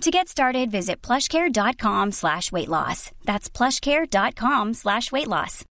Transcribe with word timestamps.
To 0.00 0.10
get 0.10 0.28
started, 0.28 0.70
visit 0.70 1.00
plushcare.com 1.00 2.12
slash 2.12 2.52
weight 2.52 2.68
loss. 2.68 3.10
That's 3.24 3.48
plushcare.com 3.48 4.74
slash 4.74 5.10
weight 5.12 5.28
loss. 5.28 5.64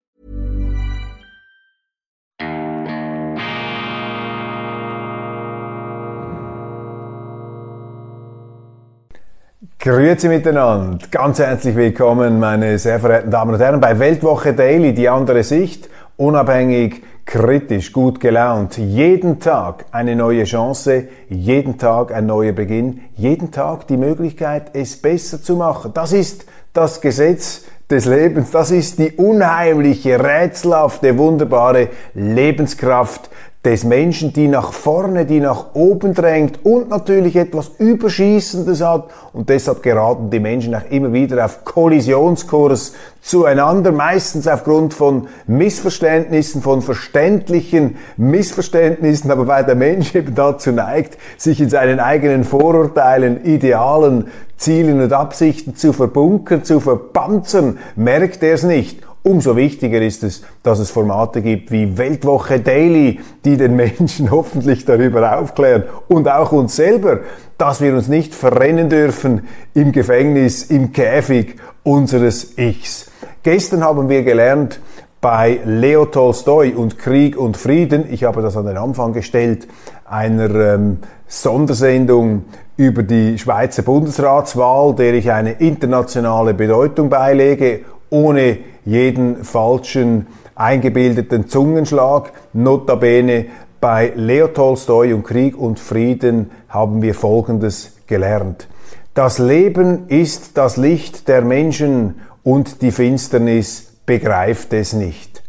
Grüezi 9.78 10.28
miteinander, 10.28 10.98
ganz 11.10 11.38
herzlich 11.38 11.74
willkommen, 11.74 12.38
meine 12.38 12.78
sehr 12.78 13.00
verehrten 13.00 13.30
Damen 13.30 13.54
und 13.54 13.60
Herren, 13.60 13.80
bei 13.80 13.98
Weltwoche 13.98 14.52
Daily, 14.52 14.92
die 14.92 15.08
andere 15.08 15.42
Sicht, 15.42 15.88
unabhängig, 16.18 17.02
kritisch, 17.30 17.92
gut 17.92 18.18
gelaunt, 18.18 18.76
jeden 18.76 19.38
Tag 19.38 19.84
eine 19.92 20.16
neue 20.16 20.42
Chance, 20.42 21.04
jeden 21.28 21.78
Tag 21.78 22.12
ein 22.12 22.26
neuer 22.26 22.50
Beginn, 22.50 23.02
jeden 23.14 23.52
Tag 23.52 23.86
die 23.86 23.96
Möglichkeit, 23.96 24.72
es 24.72 25.00
besser 25.00 25.40
zu 25.40 25.54
machen. 25.54 25.92
Das 25.94 26.12
ist 26.12 26.44
das 26.72 27.00
Gesetz 27.00 27.66
des 27.88 28.06
Lebens, 28.06 28.50
das 28.50 28.72
ist 28.72 28.98
die 28.98 29.12
unheimliche, 29.12 30.18
rätselhafte, 30.18 31.16
wunderbare 31.18 31.90
Lebenskraft 32.14 33.30
des 33.64 33.84
Menschen, 33.84 34.32
die 34.32 34.48
nach 34.48 34.72
vorne, 34.72 35.26
die 35.26 35.38
nach 35.38 35.74
oben 35.74 36.14
drängt 36.14 36.64
und 36.64 36.88
natürlich 36.88 37.36
etwas 37.36 37.72
Überschießendes 37.78 38.80
hat. 38.80 39.10
Und 39.34 39.50
deshalb 39.50 39.82
geraten 39.82 40.30
die 40.30 40.40
Menschen 40.40 40.74
auch 40.74 40.90
immer 40.90 41.12
wieder 41.12 41.44
auf 41.44 41.62
Kollisionskurs 41.66 42.94
zueinander, 43.20 43.92
meistens 43.92 44.48
aufgrund 44.48 44.94
von 44.94 45.28
Missverständnissen, 45.46 46.62
von 46.62 46.80
verständlichen 46.80 47.98
Missverständnissen, 48.16 49.30
aber 49.30 49.46
weil 49.46 49.66
der 49.66 49.74
Mensch 49.74 50.14
eben 50.14 50.34
dazu 50.34 50.72
neigt, 50.72 51.18
sich 51.36 51.60
in 51.60 51.68
seinen 51.68 52.00
eigenen 52.00 52.44
Vorurteilen, 52.44 53.44
Idealen, 53.44 54.28
Zielen 54.56 55.02
und 55.02 55.12
Absichten 55.12 55.76
zu 55.76 55.92
verbunkern, 55.92 56.64
zu 56.64 56.80
verpanzern, 56.80 57.78
merkt 57.94 58.42
er 58.42 58.54
es 58.54 58.62
nicht 58.62 59.09
Umso 59.22 59.54
wichtiger 59.54 60.00
ist 60.00 60.24
es, 60.24 60.42
dass 60.62 60.78
es 60.78 60.90
Formate 60.90 61.42
gibt 61.42 61.70
wie 61.70 61.98
Weltwoche 61.98 62.58
Daily, 62.58 63.20
die 63.44 63.58
den 63.58 63.76
Menschen 63.76 64.30
hoffentlich 64.30 64.86
darüber 64.86 65.38
aufklären 65.38 65.84
und 66.08 66.28
auch 66.28 66.52
uns 66.52 66.76
selber, 66.76 67.20
dass 67.58 67.82
wir 67.82 67.94
uns 67.94 68.08
nicht 68.08 68.34
verrennen 68.34 68.88
dürfen 68.88 69.46
im 69.74 69.92
Gefängnis, 69.92 70.64
im 70.64 70.92
Käfig 70.92 71.56
unseres 71.82 72.56
Ichs. 72.56 73.10
Gestern 73.42 73.84
haben 73.84 74.08
wir 74.08 74.22
gelernt, 74.22 74.80
bei 75.20 75.60
Leo 75.66 76.06
Tolstoi 76.06 76.72
und 76.74 76.98
Krieg 76.98 77.36
und 77.36 77.58
Frieden, 77.58 78.06
ich 78.10 78.24
habe 78.24 78.40
das 78.40 78.56
an 78.56 78.64
den 78.64 78.78
Anfang 78.78 79.12
gestellt, 79.12 79.68
einer 80.06 80.54
ähm, 80.54 80.98
Sondersendung 81.26 82.46
über 82.78 83.02
die 83.02 83.38
Schweizer 83.38 83.82
Bundesratswahl, 83.82 84.94
der 84.94 85.12
ich 85.12 85.30
eine 85.30 85.52
internationale 85.52 86.54
Bedeutung 86.54 87.10
beilege, 87.10 87.80
ohne 88.08 88.58
jeden 88.84 89.44
falschen 89.44 90.26
eingebildeten 90.54 91.48
Zungenschlag. 91.48 92.32
Notabene 92.52 93.46
bei 93.80 94.12
Leo 94.14 94.48
Tolstoi 94.48 95.14
und 95.14 95.24
Krieg 95.24 95.56
und 95.56 95.80
Frieden 95.80 96.50
haben 96.68 97.02
wir 97.02 97.14
Folgendes 97.14 97.92
gelernt. 98.06 98.68
Das 99.14 99.38
Leben 99.38 100.08
ist 100.08 100.56
das 100.56 100.76
Licht 100.76 101.28
der 101.28 101.42
Menschen 101.42 102.20
und 102.42 102.82
die 102.82 102.92
Finsternis 102.92 103.92
begreift 104.06 104.72
es 104.72 104.92
nicht. 104.92 105.42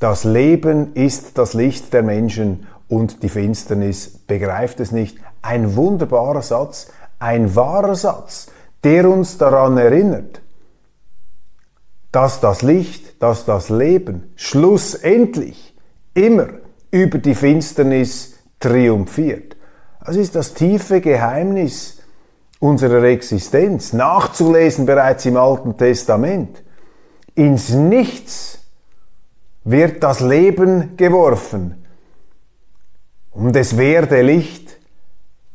Das 0.00 0.24
Leben 0.24 0.94
ist 0.94 1.38
das 1.38 1.54
Licht 1.54 1.92
der 1.92 2.02
Menschen 2.02 2.66
und 2.88 3.22
die 3.22 3.28
Finsternis 3.28 4.08
begreift 4.26 4.80
es 4.80 4.92
nicht. 4.92 5.18
Ein 5.42 5.76
wunderbarer 5.76 6.42
Satz, 6.42 6.88
ein 7.18 7.54
wahrer 7.54 7.94
Satz, 7.94 8.48
der 8.82 9.08
uns 9.08 9.38
daran 9.38 9.78
erinnert, 9.78 10.42
dass 12.14 12.38
das 12.38 12.62
Licht, 12.62 13.20
dass 13.20 13.44
das 13.44 13.70
Leben 13.70 14.32
schlussendlich 14.36 15.74
immer 16.14 16.46
über 16.92 17.18
die 17.18 17.34
Finsternis 17.34 18.34
triumphiert. 18.60 19.56
Das 20.06 20.14
ist 20.14 20.36
das 20.36 20.54
tiefe 20.54 21.00
Geheimnis 21.00 22.02
unserer 22.60 23.02
Existenz, 23.02 23.92
nachzulesen 23.92 24.86
bereits 24.86 25.26
im 25.26 25.36
Alten 25.36 25.76
Testament. 25.76 26.62
Ins 27.34 27.70
Nichts 27.70 28.60
wird 29.64 30.04
das 30.04 30.20
Leben 30.20 30.96
geworfen 30.96 31.84
und 33.32 33.56
es 33.56 33.76
werde 33.76 34.22
Licht. 34.22 34.78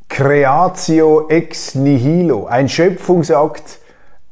Creatio 0.09 1.29
ex 1.29 1.75
nihilo, 1.75 2.47
ein 2.47 2.67
Schöpfungsakt 2.67 3.79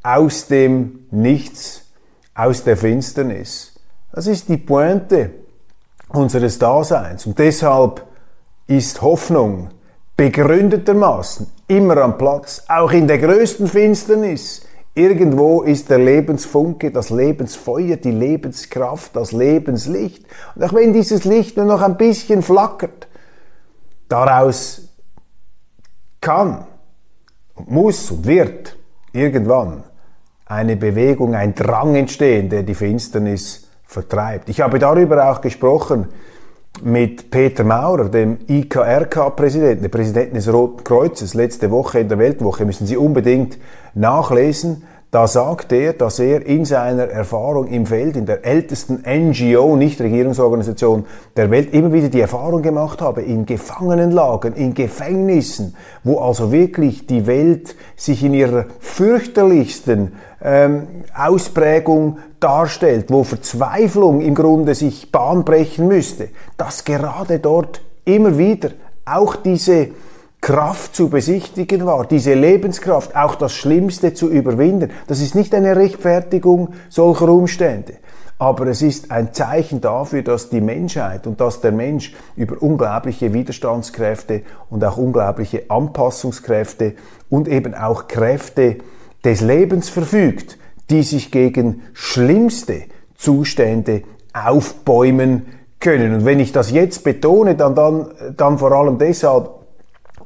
aus 0.02 0.46
dem 0.48 1.06
Nichts 1.10 1.87
aus 2.38 2.62
der 2.62 2.76
Finsternis. 2.76 3.72
Das 4.12 4.28
ist 4.28 4.48
die 4.48 4.58
Pointe 4.58 5.30
unseres 6.10 6.58
Daseins. 6.58 7.26
Und 7.26 7.36
deshalb 7.38 8.06
ist 8.68 9.02
Hoffnung 9.02 9.70
begründetermaßen 10.16 11.50
immer 11.66 11.96
am 11.98 12.16
Platz, 12.16 12.64
auch 12.68 12.92
in 12.92 13.08
der 13.08 13.18
größten 13.18 13.66
Finsternis. 13.66 14.62
Irgendwo 14.94 15.62
ist 15.62 15.90
der 15.90 15.98
Lebensfunke, 15.98 16.92
das 16.92 17.10
Lebensfeuer, 17.10 17.96
die 17.96 18.12
Lebenskraft, 18.12 19.16
das 19.16 19.32
Lebenslicht. 19.32 20.24
Und 20.54 20.62
auch 20.62 20.72
wenn 20.72 20.92
dieses 20.92 21.24
Licht 21.24 21.56
nur 21.56 21.66
noch 21.66 21.82
ein 21.82 21.96
bisschen 21.96 22.42
flackert, 22.42 23.08
daraus 24.08 24.88
kann, 26.20 26.66
muss 27.66 28.10
und 28.12 28.26
wird 28.26 28.76
irgendwann 29.12 29.82
eine 30.48 30.76
Bewegung, 30.76 31.34
ein 31.34 31.54
Drang 31.54 31.94
entstehen, 31.94 32.48
der 32.48 32.62
die 32.62 32.74
Finsternis 32.74 33.68
vertreibt. 33.84 34.48
Ich 34.48 34.60
habe 34.60 34.78
darüber 34.78 35.30
auch 35.30 35.40
gesprochen 35.40 36.08
mit 36.82 37.30
Peter 37.30 37.64
Maurer, 37.64 38.08
dem 38.08 38.38
IKRK-Präsidenten, 38.46 39.82
dem 39.82 39.90
Präsidenten 39.90 40.34
des 40.34 40.52
Roten 40.52 40.84
Kreuzes, 40.84 41.34
letzte 41.34 41.70
Woche 41.70 42.00
in 42.00 42.08
der 42.08 42.18
Weltwoche, 42.18 42.64
müssen 42.64 42.86
Sie 42.86 42.96
unbedingt 42.96 43.58
nachlesen. 43.94 44.84
Da 45.10 45.26
sagt 45.26 45.72
er, 45.72 45.94
dass 45.94 46.18
er 46.18 46.44
in 46.44 46.66
seiner 46.66 47.04
Erfahrung 47.04 47.68
im 47.68 47.86
Feld, 47.86 48.14
in 48.14 48.26
der 48.26 48.44
ältesten 48.44 49.02
NGO, 49.06 49.74
Nichtregierungsorganisation 49.74 51.06
der 51.34 51.50
Welt, 51.50 51.72
immer 51.72 51.94
wieder 51.94 52.10
die 52.10 52.20
Erfahrung 52.20 52.60
gemacht 52.60 53.00
habe, 53.00 53.22
in 53.22 53.46
Gefangenenlagern, 53.46 54.52
in 54.52 54.74
Gefängnissen, 54.74 55.74
wo 56.04 56.18
also 56.18 56.52
wirklich 56.52 57.06
die 57.06 57.26
Welt 57.26 57.74
sich 57.96 58.22
in 58.22 58.34
ihrer 58.34 58.66
fürchterlichsten 58.80 60.12
ähm, 60.42 60.86
Ausprägung 61.16 62.18
darstellt, 62.38 63.06
wo 63.08 63.24
Verzweiflung 63.24 64.20
im 64.20 64.34
Grunde 64.34 64.74
sich 64.74 65.10
Bahn 65.10 65.42
brechen 65.42 65.88
müsste, 65.88 66.28
dass 66.58 66.84
gerade 66.84 67.38
dort 67.38 67.80
immer 68.04 68.36
wieder 68.36 68.72
auch 69.06 69.36
diese 69.36 69.88
Kraft 70.40 70.94
zu 70.94 71.08
besichtigen 71.08 71.84
war, 71.84 72.06
diese 72.06 72.34
Lebenskraft, 72.34 73.16
auch 73.16 73.34
das 73.34 73.52
Schlimmste 73.54 74.14
zu 74.14 74.28
überwinden. 74.28 74.90
Das 75.06 75.20
ist 75.20 75.34
nicht 75.34 75.54
eine 75.54 75.76
Rechtfertigung 75.76 76.74
solcher 76.88 77.28
Umstände, 77.28 77.94
aber 78.38 78.66
es 78.68 78.80
ist 78.82 79.10
ein 79.10 79.34
Zeichen 79.34 79.80
dafür, 79.80 80.22
dass 80.22 80.48
die 80.48 80.60
Menschheit 80.60 81.26
und 81.26 81.40
dass 81.40 81.60
der 81.60 81.72
Mensch 81.72 82.14
über 82.36 82.62
unglaubliche 82.62 83.32
Widerstandskräfte 83.34 84.42
und 84.70 84.84
auch 84.84 84.96
unglaubliche 84.96 85.64
Anpassungskräfte 85.68 86.94
und 87.28 87.48
eben 87.48 87.74
auch 87.74 88.06
Kräfte 88.06 88.76
des 89.24 89.40
Lebens 89.40 89.88
verfügt, 89.88 90.56
die 90.88 91.02
sich 91.02 91.32
gegen 91.32 91.82
schlimmste 91.92 92.84
Zustände 93.16 94.02
aufbäumen 94.32 95.46
können. 95.80 96.14
Und 96.14 96.24
wenn 96.24 96.40
ich 96.40 96.52
das 96.52 96.70
jetzt 96.70 97.04
betone, 97.04 97.56
dann, 97.56 97.74
dann, 97.74 98.06
dann 98.36 98.58
vor 98.58 98.72
allem 98.72 98.98
deshalb, 98.98 99.50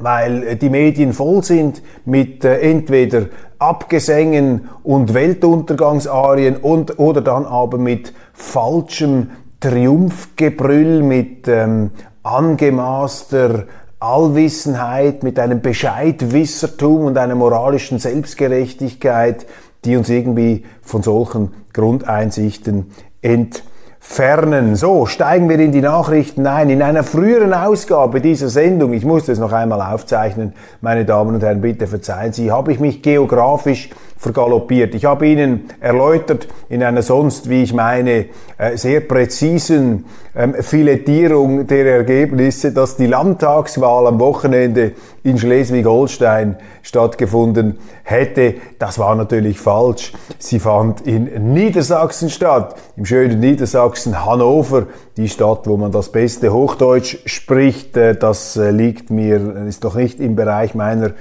weil 0.02 0.42
äh, 0.42 0.56
die 0.56 0.70
Medien 0.70 1.12
voll 1.12 1.42
sind 1.42 1.82
mit 2.04 2.44
äh, 2.44 2.58
entweder 2.60 3.26
Abgesängen 3.58 4.68
und 4.82 5.14
Weltuntergangsarien 5.14 6.56
und, 6.56 6.98
oder 6.98 7.20
dann 7.20 7.46
aber 7.46 7.78
mit 7.78 8.12
falschem 8.32 9.30
Triumphgebrüll, 9.60 11.02
mit 11.02 11.46
ähm, 11.46 11.92
angemaßter 12.24 13.66
Allwissenheit, 14.00 15.22
mit 15.22 15.38
einem 15.38 15.60
Bescheidwissertum 15.60 17.04
und 17.04 17.18
einer 17.18 17.36
moralischen 17.36 18.00
Selbstgerechtigkeit, 18.00 19.46
die 19.84 19.96
uns 19.96 20.08
irgendwie 20.08 20.64
von 20.82 21.02
solchen 21.02 21.52
Grundeinsichten 21.72 22.90
ent 23.20 23.62
Fernen. 24.04 24.74
So, 24.74 25.06
steigen 25.06 25.48
wir 25.48 25.58
in 25.60 25.70
die 25.70 25.80
Nachrichten 25.80 26.46
ein. 26.46 26.68
In 26.68 26.82
einer 26.82 27.04
früheren 27.04 27.54
Ausgabe 27.54 28.20
dieser 28.20 28.48
Sendung, 28.48 28.92
ich 28.92 29.04
muss 29.04 29.26
das 29.26 29.38
noch 29.38 29.52
einmal 29.52 29.80
aufzeichnen, 29.80 30.54
meine 30.80 31.04
Damen 31.04 31.36
und 31.36 31.42
Herren, 31.42 31.60
bitte 31.60 31.86
verzeihen 31.86 32.32
Sie, 32.32 32.50
habe 32.50 32.72
ich 32.72 32.80
mich 32.80 33.00
geografisch 33.00 33.90
vergaloppiert. 34.18 34.94
Ich 34.96 35.04
habe 35.04 35.26
Ihnen 35.26 35.68
erläutert 35.80 36.48
in 36.68 36.82
einer 36.82 37.02
sonst, 37.02 37.48
wie 37.48 37.62
ich 37.62 37.72
meine, 37.72 38.26
äh, 38.58 38.76
sehr 38.76 39.00
präzisen 39.00 40.04
ähm, 40.34 40.54
Filetierung 40.54 41.66
der 41.66 41.86
Ergebnisse, 41.86 42.72
dass 42.72 42.96
die 42.96 43.06
Landtagswahl 43.06 44.08
am 44.08 44.20
Wochenende 44.20 44.92
in 45.24 45.38
Schleswig-Holstein 45.38 46.56
stattgefunden 46.82 47.78
hätte. 48.02 48.54
Das 48.78 48.98
war 48.98 49.14
natürlich 49.14 49.60
falsch. 49.60 50.12
Sie 50.38 50.58
fand 50.58 51.02
in 51.02 51.52
Niedersachsen 51.52 52.30
statt, 52.30 52.74
im 52.96 53.04
schönen 53.04 53.40
Niedersachsen 53.40 54.24
Hannover, 54.24 54.86
die 55.16 55.28
Stadt, 55.28 55.66
wo 55.66 55.76
man 55.76 55.92
das 55.92 56.10
beste 56.10 56.52
Hochdeutsch 56.52 57.18
spricht. 57.26 57.96
Äh, 57.96 58.16
das 58.16 58.56
äh, 58.56 58.70
liegt 58.70 59.10
mir, 59.10 59.66
ist 59.66 59.84
noch 59.84 59.94
nicht 59.94 60.20
im 60.20 60.34
Bereich 60.34 60.74
meiner 60.74 61.12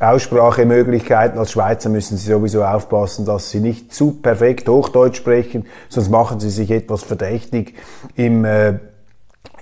Aussprachemöglichkeiten. 0.00 1.38
Als 1.38 1.52
Schweizer 1.52 1.90
müssen 1.90 2.16
Sie 2.16 2.32
sowieso 2.32 2.64
aufpassen, 2.64 3.26
dass 3.26 3.50
Sie 3.50 3.60
nicht 3.60 3.92
zu 3.92 4.12
perfekt 4.12 4.68
Hochdeutsch 4.68 5.18
sprechen, 5.18 5.66
sonst 5.90 6.08
machen 6.08 6.40
Sie 6.40 6.50
sich 6.50 6.70
etwas 6.70 7.02
verdächtig 7.02 7.74
im 8.16 8.46
äh, 8.46 8.78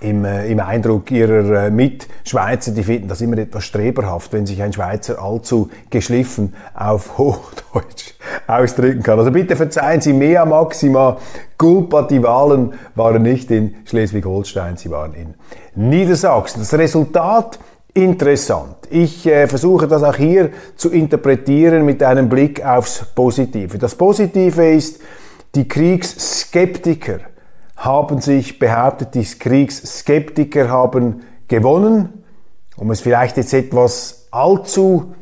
im, 0.01 0.23
äh, 0.25 0.49
im 0.51 0.59
Eindruck 0.59 1.11
ihrer 1.11 1.65
äh, 1.65 1.71
Mitschweizer, 1.71 2.71
die 2.71 2.83
finden 2.83 3.07
das 3.07 3.21
immer 3.21 3.37
etwas 3.37 3.65
streberhaft, 3.65 4.31
wenn 4.33 4.45
sich 4.45 4.61
ein 4.61 4.71
Schweizer 4.71 5.21
allzu 5.21 5.69
geschliffen 5.89 6.55
auf 6.73 7.17
Hochdeutsch 7.17 8.13
ausdrücken 8.47 9.03
kann. 9.03 9.19
Also 9.19 9.31
bitte 9.31 9.55
verzeihen 9.55 10.01
Sie, 10.01 10.13
mea 10.13 10.45
maxima 10.45 11.17
culpa, 11.57 12.03
die 12.03 12.23
Wahlen 12.23 12.73
waren 12.95 13.21
nicht 13.21 13.51
in 13.51 13.75
Schleswig-Holstein, 13.85 14.77
sie 14.77 14.89
waren 14.89 15.13
in 15.13 15.33
Niedersachsen. 15.75 16.59
Das 16.59 16.73
Resultat 16.73 17.59
interessant. 17.93 18.77
Ich 18.89 19.25
äh, 19.25 19.47
versuche 19.47 19.87
das 19.87 20.03
auch 20.03 20.15
hier 20.15 20.51
zu 20.75 20.89
interpretieren 20.89 21.85
mit 21.85 22.01
einem 22.03 22.29
Blick 22.29 22.65
aufs 22.65 23.05
Positive. 23.13 23.77
Das 23.77 23.95
Positive 23.95 24.71
ist, 24.71 24.99
die 25.55 25.67
Kriegsskeptiker 25.67 27.19
haben 27.79 28.21
sich 28.21 28.59
behauptet, 28.59 29.15
die 29.15 29.25
Kriegsskeptiker 29.25 30.69
haben 30.69 31.23
gewonnen, 31.47 32.23
um 32.77 32.91
es 32.91 33.01
vielleicht 33.01 33.37
jetzt 33.37 33.53
etwas 33.53 34.27
allzu 34.31 35.15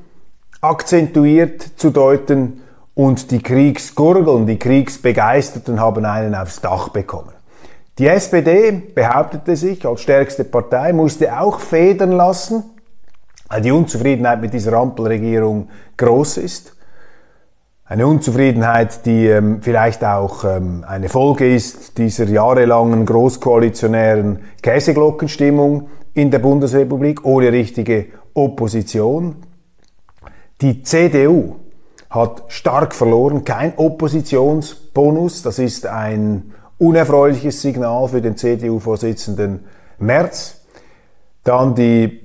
akzentuiert 0.61 1.61
zu 1.77 1.89
deuten, 1.89 2.61
und 2.97 3.29
die 3.29 3.43
Kriegsgurgeln, 3.43 4.47
die 4.47 4.57
Kriegsbegeisterten 4.57 5.79
haben 5.79 6.03
einen 6.03 6.33
aufs 6.33 6.61
Dach 6.61 6.89
bekommen. 6.89 7.31
Die 7.99 8.07
SPD 8.07 8.71
behauptete 8.71 9.55
sich 9.55 9.85
als 9.85 10.01
stärkste 10.01 10.43
Partei, 10.43 10.93
musste 10.93 11.39
auch 11.39 11.59
federn 11.59 12.11
lassen, 12.11 12.63
weil 13.49 13.61
die 13.61 13.71
Unzufriedenheit 13.71 14.41
mit 14.41 14.51
dieser 14.51 14.73
Ampelregierung 14.73 15.69
groß 15.95 16.37
ist. 16.37 16.75
Eine 17.89 18.05
Unzufriedenheit, 18.05 19.05
die 19.05 19.27
ähm, 19.27 19.61
vielleicht 19.61 20.03
auch 20.03 20.43
ähm, 20.43 20.83
eine 20.85 21.07
Folge 21.07 21.55
ist 21.55 21.97
dieser 21.97 22.25
jahrelangen 22.25 23.05
großkoalitionären 23.05 24.39
Käseglockenstimmung 24.61 25.87
in 26.13 26.29
der 26.29 26.39
Bundesrepublik 26.39 27.23
ohne 27.23 27.53
richtige 27.53 28.07
Opposition. 28.33 29.37
Die 30.59 30.83
CDU 30.83 31.55
hat 32.09 32.43
stark 32.49 32.93
verloren, 32.93 33.45
kein 33.45 33.77
Oppositionsbonus, 33.77 35.43
das 35.43 35.57
ist 35.57 35.85
ein 35.85 36.51
unerfreuliches 36.77 37.61
Signal 37.61 38.09
für 38.09 38.21
den 38.21 38.35
CDU-Vorsitzenden 38.35 39.61
Merz. 39.97 40.65
Dann 41.45 41.73
die 41.73 42.19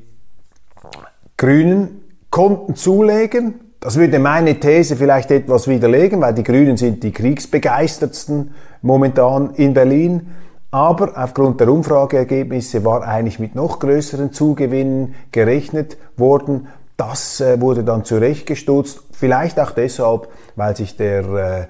Grünen 1.36 2.02
konnten 2.30 2.74
zulegen. 2.74 3.61
Das 3.82 3.96
würde 3.96 4.18
meine 4.20 4.60
These 4.60 4.94
vielleicht 4.94 5.32
etwas 5.32 5.66
widerlegen, 5.66 6.20
weil 6.20 6.34
die 6.34 6.44
Grünen 6.44 6.76
sind 6.76 7.02
die 7.02 7.10
kriegsbegeistertsten 7.10 8.54
momentan 8.80 9.54
in 9.56 9.74
Berlin. 9.74 10.28
Aber 10.70 11.10
aufgrund 11.16 11.58
der 11.58 11.66
Umfrageergebnisse 11.66 12.84
war 12.84 13.02
eigentlich 13.02 13.40
mit 13.40 13.56
noch 13.56 13.80
größeren 13.80 14.32
Zugewinnen 14.32 15.16
gerechnet 15.32 15.96
worden. 16.16 16.68
Das 16.96 17.40
äh, 17.40 17.60
wurde 17.60 17.82
dann 17.82 18.04
zurechtgestutzt, 18.04 19.00
vielleicht 19.10 19.58
auch 19.58 19.72
deshalb, 19.72 20.28
weil 20.54 20.76
sich 20.76 20.96
der 20.96 21.24
äh, 21.24 21.66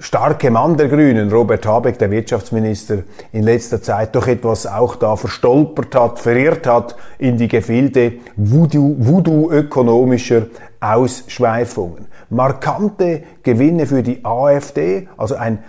starke 0.00 0.50
Mann 0.50 0.76
der 0.76 0.88
Grünen, 0.88 1.30
Robert 1.30 1.64
Habeck, 1.64 1.96
der 2.00 2.10
Wirtschaftsminister, 2.10 3.04
in 3.32 3.44
letzter 3.44 3.80
Zeit 3.80 4.16
doch 4.16 4.26
etwas 4.26 4.66
auch 4.66 4.96
da 4.96 5.14
verstolpert 5.14 5.94
hat, 5.94 6.18
verirrt 6.18 6.66
hat 6.66 6.96
in 7.18 7.36
die 7.36 7.46
Gefilde 7.46 8.14
voodoo-ökonomischer 8.34 10.46
Ausschweifungen. 10.82 12.08
Markante 12.28 13.22
Gewinne 13.42 13.86
für 13.86 14.02
die 14.02 14.22
AfD, 14.24 15.08
also 15.16 15.36
ein 15.36 15.60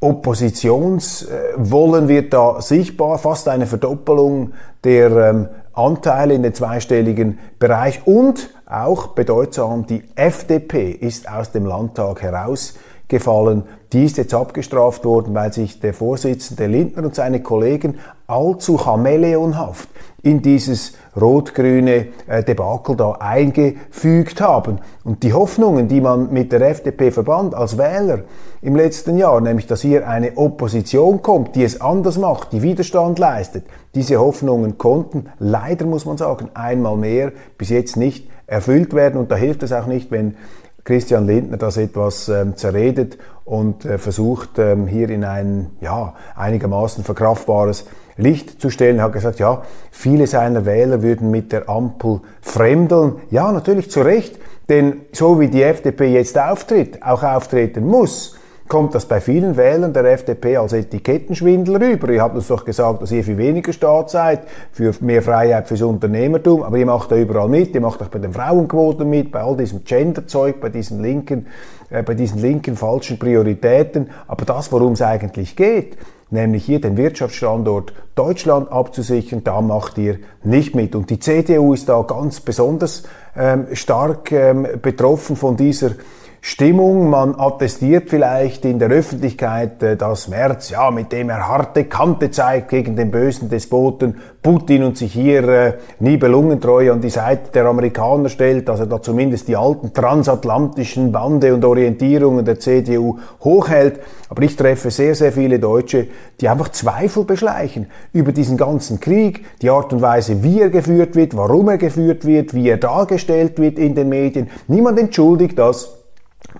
Oppositionswollen 0.00 2.08
wird 2.08 2.32
da 2.32 2.60
sichtbar, 2.60 3.18
fast 3.18 3.48
eine 3.48 3.66
Verdoppelung 3.66 4.52
der 4.84 5.10
ähm, 5.10 5.48
Anteile 5.72 6.34
in 6.34 6.42
den 6.42 6.54
zweistelligen 6.54 7.38
Bereich 7.58 8.06
und 8.06 8.50
auch 8.70 9.08
bedeutsam, 9.08 9.86
die 9.86 10.04
FDP 10.14 10.90
ist 10.90 11.28
aus 11.28 11.52
dem 11.52 11.64
Landtag 11.64 12.22
heraus 12.22 12.74
gefallen. 13.08 13.62
Die 13.92 14.04
ist 14.04 14.18
jetzt 14.18 14.34
abgestraft 14.34 15.06
worden, 15.06 15.34
weil 15.34 15.52
sich 15.52 15.80
der 15.80 15.94
Vorsitzende 15.94 16.66
Lindner 16.66 17.04
und 17.04 17.14
seine 17.14 17.42
Kollegen 17.42 17.98
allzu 18.26 18.76
chameleonhaft 18.76 19.88
in 20.22 20.42
dieses 20.42 20.92
rot-grüne 21.18 22.08
äh, 22.26 22.44
Debakel 22.44 22.96
da 22.96 23.12
eingefügt 23.12 24.42
haben. 24.42 24.80
Und 25.04 25.22
die 25.22 25.32
Hoffnungen, 25.32 25.88
die 25.88 26.02
man 26.02 26.30
mit 26.30 26.52
der 26.52 26.60
FDP 26.60 27.10
verband 27.10 27.54
als 27.54 27.78
Wähler 27.78 28.24
im 28.60 28.76
letzten 28.76 29.16
Jahr, 29.16 29.40
nämlich 29.40 29.66
dass 29.66 29.80
hier 29.80 30.06
eine 30.06 30.36
Opposition 30.36 31.22
kommt, 31.22 31.56
die 31.56 31.64
es 31.64 31.80
anders 31.80 32.18
macht, 32.18 32.52
die 32.52 32.60
Widerstand 32.60 33.18
leistet, 33.18 33.64
diese 33.94 34.18
Hoffnungen 34.18 34.76
konnten 34.76 35.30
leider, 35.38 35.86
muss 35.86 36.04
man 36.04 36.18
sagen, 36.18 36.50
einmal 36.52 36.96
mehr 36.96 37.32
bis 37.56 37.70
jetzt 37.70 37.96
nicht 37.96 38.28
erfüllt 38.48 38.94
werden. 38.94 39.20
Und 39.20 39.30
da 39.30 39.36
hilft 39.36 39.62
es 39.62 39.72
auch 39.72 39.86
nicht, 39.86 40.10
wenn 40.10 40.34
Christian 40.82 41.26
Lindner 41.26 41.58
das 41.58 41.76
etwas 41.76 42.28
ähm, 42.28 42.56
zerredet 42.56 43.18
und 43.44 43.84
äh, 43.84 43.98
versucht, 43.98 44.58
ähm, 44.58 44.86
hier 44.86 45.10
in 45.10 45.22
ein 45.22 45.70
ja, 45.80 46.14
einigermaßen 46.34 47.04
verkraftbares 47.04 47.84
Licht 48.16 48.60
zu 48.60 48.70
stellen. 48.70 48.98
Er 48.98 49.04
hat 49.04 49.12
gesagt, 49.12 49.38
ja, 49.38 49.62
viele 49.90 50.26
seiner 50.26 50.64
Wähler 50.64 51.02
würden 51.02 51.30
mit 51.30 51.52
der 51.52 51.68
Ampel 51.68 52.20
fremdeln. 52.40 53.16
Ja, 53.30 53.52
natürlich 53.52 53.90
zu 53.90 54.00
Recht, 54.00 54.38
denn 54.68 55.02
so 55.12 55.38
wie 55.40 55.48
die 55.48 55.62
FDP 55.62 56.06
jetzt 56.12 56.38
auftritt, 56.38 57.02
auch 57.02 57.22
auftreten 57.22 57.86
muss, 57.86 58.37
kommt 58.68 58.94
das 58.94 59.06
bei 59.06 59.20
vielen 59.20 59.56
Wählern 59.56 59.92
der 59.92 60.04
FDP 60.04 60.58
als 60.58 60.72
Etikettenschwindel 60.72 61.76
rüber. 61.76 62.10
Ihr 62.10 62.22
habt 62.22 62.36
uns 62.36 62.48
doch 62.48 62.64
gesagt, 62.64 63.02
dass 63.02 63.10
ihr 63.10 63.24
für 63.24 63.38
weniger 63.38 63.72
Staat 63.72 64.10
seid, 64.10 64.42
für 64.72 64.92
mehr 65.00 65.22
Freiheit 65.22 65.68
fürs 65.68 65.82
Unternehmertum, 65.82 66.62
aber 66.62 66.76
ihr 66.76 66.86
macht 66.86 67.10
da 67.10 67.16
überall 67.16 67.48
mit, 67.48 67.74
ihr 67.74 67.80
macht 67.80 68.02
auch 68.02 68.08
bei 68.08 68.18
den 68.18 68.32
Frauenquoten 68.32 69.08
mit, 69.08 69.32
bei 69.32 69.40
all 69.40 69.56
diesem 69.56 69.84
Genderzeug, 69.84 70.60
bei 70.60 70.68
diesen 70.68 71.02
linken, 71.02 71.46
äh, 71.90 72.02
bei 72.02 72.14
diesen 72.14 72.40
linken 72.40 72.76
falschen 72.76 73.18
Prioritäten. 73.18 74.10
Aber 74.26 74.44
das, 74.44 74.70
worum 74.70 74.92
es 74.92 75.02
eigentlich 75.02 75.56
geht, 75.56 75.96
nämlich 76.30 76.64
hier 76.64 76.80
den 76.80 76.96
Wirtschaftsstandort 76.96 77.94
Deutschland 78.14 78.70
abzusichern, 78.70 79.42
da 79.44 79.60
macht 79.60 79.96
ihr 79.98 80.18
nicht 80.44 80.74
mit. 80.74 80.94
Und 80.94 81.08
die 81.10 81.18
CDU 81.18 81.72
ist 81.72 81.88
da 81.88 82.02
ganz 82.02 82.40
besonders 82.40 83.04
ähm, 83.36 83.66
stark 83.72 84.30
ähm, 84.32 84.66
betroffen 84.82 85.36
von 85.36 85.56
dieser 85.56 85.92
Stimmung. 86.40 87.10
Man 87.10 87.34
attestiert 87.38 88.08
vielleicht 88.10 88.64
in 88.64 88.78
der 88.78 88.90
Öffentlichkeit, 88.90 89.82
äh, 89.82 89.96
dass 89.96 90.28
Merz, 90.28 90.70
ja, 90.70 90.90
mit 90.90 91.12
dem 91.12 91.30
er 91.30 91.48
harte 91.48 91.84
Kante 91.84 92.30
zeigt 92.30 92.68
gegen 92.68 92.96
den 92.96 93.10
bösen 93.10 93.48
Despoten 93.48 94.16
Putin 94.42 94.84
und 94.84 94.96
sich 94.96 95.12
hier 95.12 95.48
äh, 95.48 95.72
nibelungentreu 95.98 96.92
an 96.92 97.00
die 97.00 97.10
Seite 97.10 97.50
der 97.52 97.66
Amerikaner 97.66 98.28
stellt, 98.28 98.68
dass 98.68 98.80
er 98.80 98.86
da 98.86 99.02
zumindest 99.02 99.48
die 99.48 99.56
alten 99.56 99.92
transatlantischen 99.92 101.10
Bande 101.10 101.52
und 101.52 101.64
Orientierungen 101.64 102.44
der 102.44 102.60
CDU 102.60 103.18
hochhält. 103.42 104.00
Aber 104.28 104.42
ich 104.42 104.56
treffe 104.56 104.90
sehr, 104.90 105.14
sehr 105.14 105.32
viele 105.32 105.58
Deutsche, 105.58 106.06
die 106.40 106.48
einfach 106.48 106.70
Zweifel 106.70 107.24
beschleichen 107.24 107.88
über 108.12 108.30
diesen 108.32 108.56
ganzen 108.56 109.00
Krieg, 109.00 109.44
die 109.60 109.70
Art 109.70 109.92
und 109.92 110.02
Weise, 110.02 110.42
wie 110.42 110.60
er 110.60 110.70
geführt 110.70 111.16
wird, 111.16 111.36
warum 111.36 111.68
er 111.68 111.78
geführt 111.78 112.24
wird, 112.24 112.54
wie 112.54 112.68
er 112.68 112.76
dargestellt 112.76 113.58
wird 113.58 113.78
in 113.78 113.94
den 113.94 114.08
Medien. 114.08 114.48
Niemand 114.68 114.98
entschuldigt 115.00 115.58
das 115.58 115.97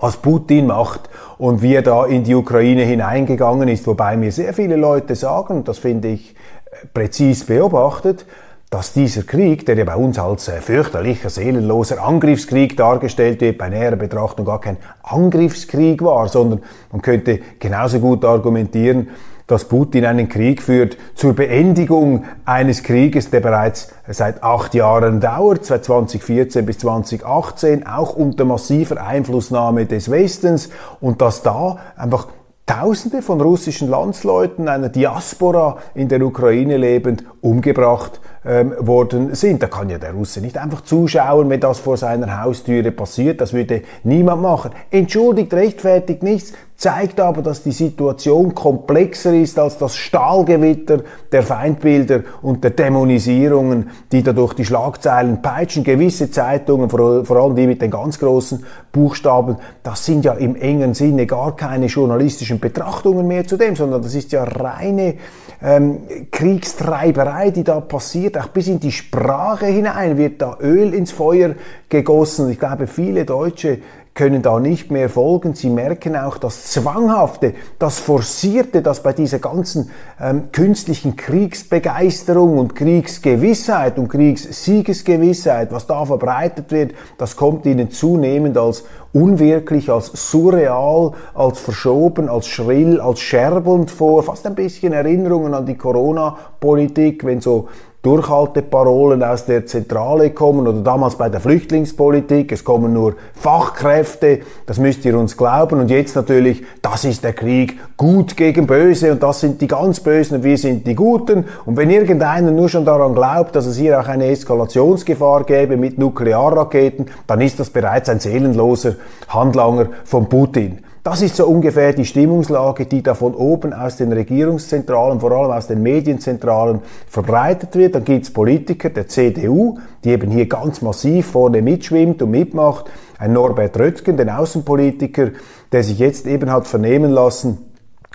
was 0.00 0.18
Putin 0.18 0.66
macht 0.66 1.08
und 1.38 1.62
wie 1.62 1.74
er 1.74 1.82
da 1.82 2.04
in 2.04 2.24
die 2.24 2.34
Ukraine 2.34 2.82
hineingegangen 2.82 3.68
ist, 3.68 3.86
wobei 3.86 4.16
mir 4.16 4.32
sehr 4.32 4.52
viele 4.54 4.76
Leute 4.76 5.14
sagen, 5.14 5.64
das 5.64 5.78
finde 5.78 6.08
ich 6.08 6.34
äh, 6.70 6.86
präzis 6.92 7.46
beobachtet, 7.46 8.26
dass 8.70 8.92
dieser 8.92 9.22
Krieg, 9.22 9.64
der 9.64 9.76
ja 9.76 9.84
bei 9.84 9.96
uns 9.96 10.18
als 10.18 10.48
äh, 10.48 10.60
fürchterlicher, 10.60 11.30
seelenloser 11.30 12.02
Angriffskrieg 12.02 12.76
dargestellt 12.76 13.40
wird, 13.40 13.58
bei 13.58 13.70
näherer 13.70 13.96
Betrachtung 13.96 14.44
gar 14.44 14.60
kein 14.60 14.76
Angriffskrieg 15.02 16.02
war, 16.02 16.28
sondern 16.28 16.62
man 16.92 17.00
könnte 17.00 17.40
genauso 17.58 17.98
gut 17.98 18.24
argumentieren, 18.24 19.08
dass 19.48 19.64
Putin 19.64 20.04
einen 20.04 20.28
Krieg 20.28 20.62
führt 20.62 20.96
zur 21.16 21.34
Beendigung 21.34 22.24
eines 22.44 22.84
Krieges, 22.84 23.30
der 23.30 23.40
bereits 23.40 23.92
seit 24.06 24.44
acht 24.44 24.74
Jahren 24.74 25.20
dauert, 25.20 25.64
seit 25.64 25.84
2014 25.84 26.64
bis 26.64 26.78
2018, 26.78 27.86
auch 27.86 28.14
unter 28.14 28.44
massiver 28.44 29.04
Einflussnahme 29.04 29.86
des 29.86 30.10
Westens 30.10 30.68
und 31.00 31.20
dass 31.20 31.42
da 31.42 31.78
einfach 31.96 32.28
Tausende 32.68 33.22
von 33.22 33.40
russischen 33.40 33.88
Landsleuten, 33.88 34.68
einer 34.68 34.90
Diaspora 34.90 35.78
in 35.94 36.08
der 36.08 36.20
Ukraine 36.20 36.76
lebend, 36.76 37.24
umgebracht 37.40 38.20
ähm, 38.44 38.74
worden 38.78 39.34
sind. 39.34 39.62
Da 39.62 39.68
kann 39.68 39.88
ja 39.88 39.96
der 39.96 40.12
Russe 40.12 40.42
nicht 40.42 40.58
einfach 40.58 40.82
zuschauen, 40.82 41.48
wenn 41.48 41.60
das 41.60 41.78
vor 41.78 41.96
seiner 41.96 42.42
Haustüre 42.42 42.92
passiert. 42.92 43.40
Das 43.40 43.54
würde 43.54 43.84
niemand 44.04 44.42
machen. 44.42 44.72
Entschuldigt, 44.90 45.54
rechtfertigt 45.54 46.22
nichts 46.22 46.52
zeigt 46.78 47.18
aber, 47.18 47.42
dass 47.42 47.64
die 47.64 47.72
Situation 47.72 48.54
komplexer 48.54 49.34
ist 49.34 49.58
als 49.58 49.78
das 49.78 49.96
Stahlgewitter 49.96 51.02
der 51.32 51.42
Feindbilder 51.42 52.20
und 52.40 52.62
der 52.62 52.70
Dämonisierungen, 52.70 53.90
die 54.12 54.22
da 54.22 54.32
durch 54.32 54.54
die 54.54 54.64
Schlagzeilen 54.64 55.42
peitschen. 55.42 55.82
Gewisse 55.82 56.30
Zeitungen, 56.30 56.88
vor 56.88 57.36
allem 57.36 57.56
die 57.56 57.66
mit 57.66 57.82
den 57.82 57.90
ganz 57.90 58.20
großen 58.20 58.64
Buchstaben, 58.92 59.56
das 59.82 60.04
sind 60.04 60.24
ja 60.24 60.34
im 60.34 60.54
engen 60.54 60.94
Sinne 60.94 61.26
gar 61.26 61.56
keine 61.56 61.86
journalistischen 61.86 62.60
Betrachtungen 62.60 63.26
mehr 63.26 63.44
zu 63.44 63.56
dem, 63.56 63.74
sondern 63.74 64.00
das 64.00 64.14
ist 64.14 64.30
ja 64.30 64.44
reine 64.44 65.16
ähm, 65.60 66.02
Kriegstreiberei, 66.30 67.50
die 67.50 67.64
da 67.64 67.80
passiert. 67.80 68.38
Auch 68.38 68.48
bis 68.48 68.68
in 68.68 68.78
die 68.78 68.92
Sprache 68.92 69.66
hinein 69.66 70.16
wird 70.16 70.40
da 70.40 70.56
Öl 70.60 70.94
ins 70.94 71.10
Feuer 71.10 71.56
gegossen. 71.88 72.50
Ich 72.50 72.60
glaube, 72.60 72.86
viele 72.86 73.24
Deutsche 73.24 73.78
können 74.18 74.42
da 74.42 74.58
nicht 74.58 74.90
mehr 74.90 75.08
folgen. 75.08 75.54
Sie 75.54 75.70
merken 75.70 76.16
auch 76.16 76.38
das 76.38 76.72
Zwanghafte, 76.72 77.54
das 77.78 78.00
Forcierte, 78.00 78.82
das 78.82 79.00
bei 79.00 79.12
dieser 79.12 79.38
ganzen 79.38 79.90
ähm, 80.20 80.50
künstlichen 80.50 81.14
Kriegsbegeisterung 81.14 82.58
und 82.58 82.74
Kriegsgewissheit 82.74 83.96
und 83.96 84.08
Kriegssiegesgewissheit, 84.08 85.70
was 85.70 85.86
da 85.86 86.04
verbreitet 86.04 86.72
wird, 86.72 86.94
das 87.16 87.36
kommt 87.36 87.64
ihnen 87.64 87.92
zunehmend 87.92 88.58
als 88.58 88.82
unwirklich, 89.12 89.88
als 89.88 90.10
surreal, 90.12 91.12
als 91.32 91.60
verschoben, 91.60 92.28
als 92.28 92.48
schrill, 92.48 93.00
als 93.00 93.20
scherbelnd 93.20 93.88
vor. 93.88 94.24
Fast 94.24 94.46
ein 94.46 94.56
bisschen 94.56 94.92
Erinnerungen 94.92 95.54
an 95.54 95.64
die 95.64 95.76
Corona-Politik, 95.76 97.24
wenn 97.24 97.40
so 97.40 97.68
Durchhalteparolen 98.02 99.24
aus 99.24 99.44
der 99.44 99.66
Zentrale 99.66 100.30
kommen 100.30 100.68
oder 100.68 100.80
damals 100.80 101.16
bei 101.16 101.28
der 101.28 101.40
Flüchtlingspolitik, 101.40 102.52
es 102.52 102.62
kommen 102.62 102.92
nur 102.92 103.14
Fachkräfte, 103.34 104.40
das 104.66 104.78
müsst 104.78 105.04
ihr 105.04 105.18
uns 105.18 105.36
glauben. 105.36 105.80
Und 105.80 105.90
jetzt 105.90 106.14
natürlich, 106.14 106.62
das 106.80 107.04
ist 107.04 107.24
der 107.24 107.32
Krieg 107.32 107.76
gut 107.96 108.36
gegen 108.36 108.68
böse. 108.68 109.10
Und 109.10 109.22
das 109.24 109.40
sind 109.40 109.60
die 109.60 109.66
ganz 109.66 109.98
Bösen 109.98 110.36
und 110.36 110.44
wir 110.44 110.56
sind 110.56 110.86
die 110.86 110.94
Guten. 110.94 111.46
Und 111.66 111.76
wenn 111.76 111.90
irgendeiner 111.90 112.52
nur 112.52 112.68
schon 112.68 112.84
daran 112.84 113.16
glaubt, 113.16 113.56
dass 113.56 113.66
es 113.66 113.76
hier 113.76 113.98
auch 114.00 114.06
eine 114.06 114.26
Eskalationsgefahr 114.26 115.42
gäbe 115.42 115.76
mit 115.76 115.98
Nuklearraketen, 115.98 117.06
dann 117.26 117.40
ist 117.40 117.58
das 117.58 117.70
bereits 117.70 118.08
ein 118.08 118.20
seelenloser 118.20 118.94
Handlanger 119.28 119.88
von 120.04 120.28
Putin. 120.28 120.84
Das 121.10 121.22
ist 121.22 121.36
so 121.36 121.46
ungefähr 121.46 121.94
die 121.94 122.04
Stimmungslage, 122.04 122.84
die 122.84 123.02
da 123.02 123.14
von 123.14 123.34
oben 123.34 123.72
aus 123.72 123.96
den 123.96 124.12
Regierungszentralen, 124.12 125.20
vor 125.20 125.32
allem 125.32 125.52
aus 125.52 125.66
den 125.66 125.82
Medienzentralen 125.82 126.82
verbreitet 127.08 127.76
wird. 127.76 127.94
Dann 127.94 128.04
gibt 128.04 128.26
es 128.26 128.30
Politiker 128.30 128.90
der 128.90 129.08
CDU, 129.08 129.78
die 130.04 130.10
eben 130.10 130.30
hier 130.30 130.46
ganz 130.46 130.82
massiv 130.82 131.28
vorne 131.28 131.62
mitschwimmt 131.62 132.20
und 132.20 132.30
mitmacht. 132.30 132.90
Ein 133.18 133.32
Norbert 133.32 133.78
Röttgen, 133.78 134.18
den 134.18 134.28
Außenpolitiker, 134.28 135.30
der 135.72 135.82
sich 135.82 135.98
jetzt 135.98 136.26
eben 136.26 136.52
hat 136.52 136.66
vernehmen 136.66 137.10
lassen, 137.10 137.56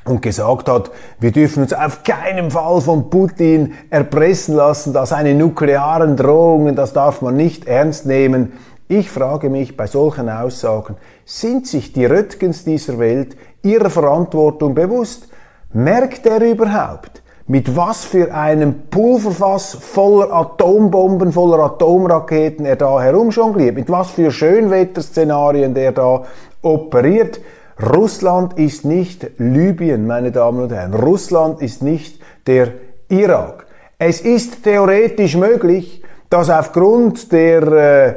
und 0.05 0.21
gesagt 0.21 0.69
hat, 0.69 0.91
wir 1.19 1.31
dürfen 1.31 1.63
uns 1.63 1.73
auf 1.73 2.03
keinen 2.03 2.51
Fall 2.51 2.79
von 2.81 3.09
Putin 3.09 3.73
erpressen 3.89 4.53
lassen, 4.53 4.93
dass 4.93 5.09
seine 5.09 5.33
nuklearen 5.33 6.15
Drohungen, 6.15 6.75
das 6.75 6.93
darf 6.93 7.21
man 7.21 7.37
nicht 7.37 7.65
ernst 7.65 8.05
nehmen. 8.05 8.51
Ich 8.89 9.09
frage 9.09 9.49
mich 9.49 9.77
bei 9.77 9.87
solchen 9.87 10.29
Aussagen, 10.29 10.97
sind 11.25 11.67
sich 11.67 11.93
die 11.93 12.05
Röttgens 12.05 12.63
dieser 12.63 12.99
Welt 12.99 13.35
ihrer 13.61 13.89
Verantwortung 13.89 14.75
bewusst? 14.75 15.27
Merkt 15.73 16.25
er 16.25 16.41
überhaupt, 16.41 17.23
mit 17.47 17.75
was 17.75 18.05
für 18.05 18.33
einem 18.33 18.89
Pulverfass 18.89 19.77
voller 19.79 20.31
Atombomben, 20.31 21.31
voller 21.31 21.63
Atomraketen 21.63 22.65
er 22.65 22.75
da 22.75 23.01
herumjongliert, 23.01 23.75
mit 23.75 23.89
was 23.89 24.11
für 24.11 24.31
Schönwetterszenarien 24.31 25.73
der 25.73 25.91
da 25.91 26.23
operiert? 26.61 27.39
Russland 27.81 28.57
ist 28.59 28.85
nicht 28.85 29.31
Libyen, 29.39 30.05
meine 30.05 30.31
Damen 30.31 30.63
und 30.63 30.71
Herren. 30.71 30.93
Russland 30.93 31.61
ist 31.61 31.81
nicht 31.81 32.21
der 32.45 32.69
Irak. 33.09 33.65
Es 33.97 34.21
ist 34.21 34.63
theoretisch 34.63 35.35
möglich, 35.35 36.03
dass 36.29 36.49
aufgrund 36.49 37.31
der 37.31 37.61
äh, 37.61 38.15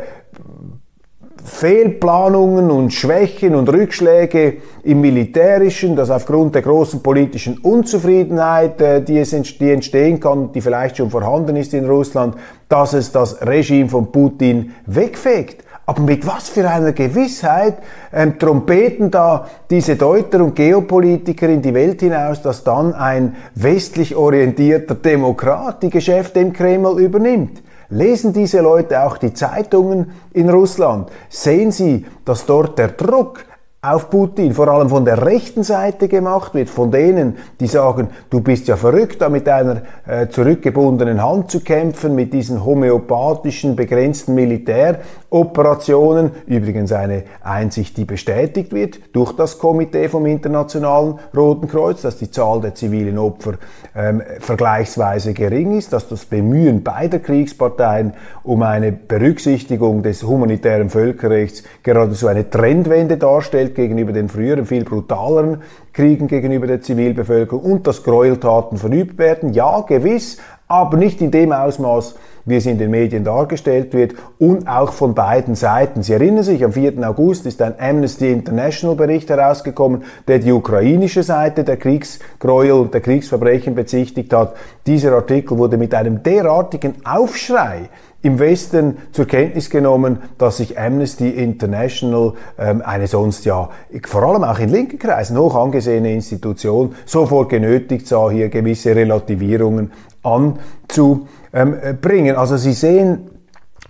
Fehlplanungen 1.47 2.71
und 2.71 2.93
Schwächen 2.93 3.55
und 3.55 3.69
Rückschläge 3.69 4.55
im 4.83 5.01
Militärischen, 5.01 5.95
dass 5.95 6.11
aufgrund 6.11 6.57
der 6.57 6.63
großen 6.63 7.03
politischen 7.03 7.59
Unzufriedenheit, 7.59 8.81
äh, 8.81 9.01
die, 9.01 9.19
es 9.19 9.31
die 9.31 9.71
entstehen 9.71 10.19
kann, 10.19 10.51
die 10.53 10.61
vielleicht 10.61 10.97
schon 10.97 11.11
vorhanden 11.11 11.57
ist 11.57 11.73
in 11.73 11.87
Russland, 11.87 12.35
dass 12.69 12.93
es 12.93 13.13
das 13.13 13.41
Regime 13.47 13.89
von 13.89 14.11
Putin 14.11 14.73
wegfegt. 14.87 15.65
Aber 15.89 16.03
mit 16.03 16.27
was 16.27 16.49
für 16.49 16.69
einer 16.69 16.93
Gewissheit 16.93 17.79
ähm, 18.13 18.41
trompeten 18.41 19.09
da 19.09 19.47
diese 19.71 19.95
Deuter 19.95 20.43
und 20.43 20.57
Geopolitiker 20.57 21.49
in 21.49 21.63
die 21.63 21.75
Welt 21.75 22.01
hinaus, 22.01 22.43
dass 22.43 22.65
dann 22.65 22.93
ein 22.93 23.37
westlich 23.55 24.17
orientierter 24.17 24.97
Demokrat 24.97 25.85
die 25.85 25.91
Geschäfte 25.91 26.41
im 26.41 26.53
Kreml 26.53 27.01
übernimmt? 27.01 27.63
Lesen 27.89 28.33
diese 28.33 28.61
Leute 28.61 29.03
auch 29.03 29.17
die 29.17 29.33
Zeitungen 29.33 30.13
in 30.33 30.51
Russland? 30.51 31.11
Sehen 31.29 31.71
sie, 31.71 32.07
dass 32.25 32.47
dort 32.47 32.79
der 32.79 32.89
Druck 32.89 33.45
auf 33.83 34.11
Putin 34.11 34.53
vor 34.53 34.69
allem 34.69 34.89
von 34.89 35.05
der 35.05 35.25
rechten 35.25 35.63
Seite 35.63 36.09
gemacht 36.09 36.55
wird, 36.55 36.69
von 36.69 36.91
denen, 36.91 37.37
die 37.61 37.69
sagen, 37.69 38.09
du 38.31 38.41
bist 38.41 38.67
ja 38.69 38.77
verrückt, 38.77 39.21
da 39.23 39.29
mit 39.29 39.49
einer 39.49 39.83
äh, 40.07 40.29
zurückgebundenen 40.29 41.23
Hand 41.23 41.51
zu 41.51 41.61
kämpfen, 41.61 42.15
mit 42.15 42.33
diesen 42.33 42.65
homöopathischen, 42.65 43.77
begrenzten 43.77 44.35
Militäroperationen. 44.35 46.31
Übrigens 46.47 46.91
eine 46.91 47.25
Einsicht, 47.43 47.97
die 47.97 48.07
bestätigt 48.07 48.73
wird 48.73 48.99
durch 49.13 49.33
das 49.33 49.59
Komitee 49.59 50.09
vom 50.09 50.27
Internationalen 50.27 51.21
Roten 51.37 51.69
Kreuz, 51.69 52.03
dass 52.03 52.17
die 52.17 52.31
Zahl 52.31 52.61
der 52.63 52.75
zivilen 52.75 53.19
Opfer 53.19 53.55
ähm, 53.95 54.23
vergleichsweise 54.41 55.33
gering 55.33 55.77
ist, 55.77 55.93
dass 55.93 56.09
das 56.09 56.25
Bemühen 56.25 56.83
beider 56.83 57.19
Kriegsparteien 57.19 58.15
um 58.43 58.63
eine 58.63 58.91
Berücksichtigung 58.91 60.03
des 60.03 60.25
humanitären 60.25 60.91
Völkerrechts 60.91 61.63
gerade 61.83 62.15
so 62.15 62.27
eine 62.27 62.49
Trendwende 62.51 63.17
darstellt 63.17 63.66
gegenüber 63.75 64.13
den 64.13 64.29
früheren, 64.29 64.67
viel 64.67 64.85
brutaleren 64.85 65.63
Kriegen 65.93 66.29
gegenüber 66.29 66.67
der 66.67 66.81
Zivilbevölkerung 66.81 67.65
und 67.65 67.87
dass 67.87 68.03
Gräueltaten 68.03 68.79
verübt 68.79 69.19
werden. 69.19 69.53
Ja, 69.53 69.81
gewiss, 69.81 70.39
aber 70.69 70.97
nicht 70.97 71.21
in 71.21 71.31
dem 71.31 71.53
Ausmaß, 71.53 72.17
wie 72.45 72.57
es 72.57 72.67
in 72.67 72.79
den 72.79 72.91
Medien 72.91 73.25
dargestellt 73.25 73.93
wird 73.93 74.15
und 74.39 74.69
auch 74.69 74.93
von 74.93 75.15
beiden 75.15 75.55
Seiten. 75.55 76.03
Sie 76.03 76.13
erinnern 76.13 76.45
sich, 76.45 76.65
am 76.65 76.73
4. 76.73 77.07
August 77.07 77.45
ist 77.47 77.61
ein 77.61 77.75
Amnesty 77.79 78.33
International 78.33 78.97
Bericht 78.97 79.29
herausgekommen, 79.29 80.05
der 80.29 80.39
die 80.39 80.53
ukrainische 80.53 81.23
Seite 81.23 81.65
der 81.65 81.77
Kriegsgräuel 81.77 82.73
und 82.73 82.95
der 82.95 83.01
Kriegsverbrechen 83.01 83.75
bezichtigt 83.75 84.33
hat. 84.33 84.55
Dieser 84.87 85.13
Artikel 85.13 85.59
wurde 85.59 85.77
mit 85.77 85.93
einem 85.93 86.23
derartigen 86.23 86.95
Aufschrei 87.05 87.89
im 88.23 88.39
Westen 88.39 88.99
zur 89.13 89.27
Kenntnis 89.27 89.71
genommen, 89.71 90.19
dass 90.39 90.57
sich 90.57 90.79
Amnesty 90.79 91.31
International, 91.31 92.33
ähm, 92.59 92.83
eine 92.85 93.07
sonst 93.07 93.45
ja 93.45 93.71
vor 94.05 94.23
allem 94.23 94.45
auch 94.45 94.59
in 94.59 94.71
linken 94.71 94.99
Kreisen 94.99 95.39
hoch 95.39 95.55
angesehene 95.55 96.13
Institution, 96.13 96.95
sofort 97.05 97.51
genötigt 97.51 98.07
sah, 98.07 98.31
hier 98.31 98.49
gewisse 98.49 98.97
Relativierungen 98.97 99.93
anzubringen. 100.23 102.37
Also 102.37 102.57
Sie 102.57 102.73
sehen, 102.73 103.31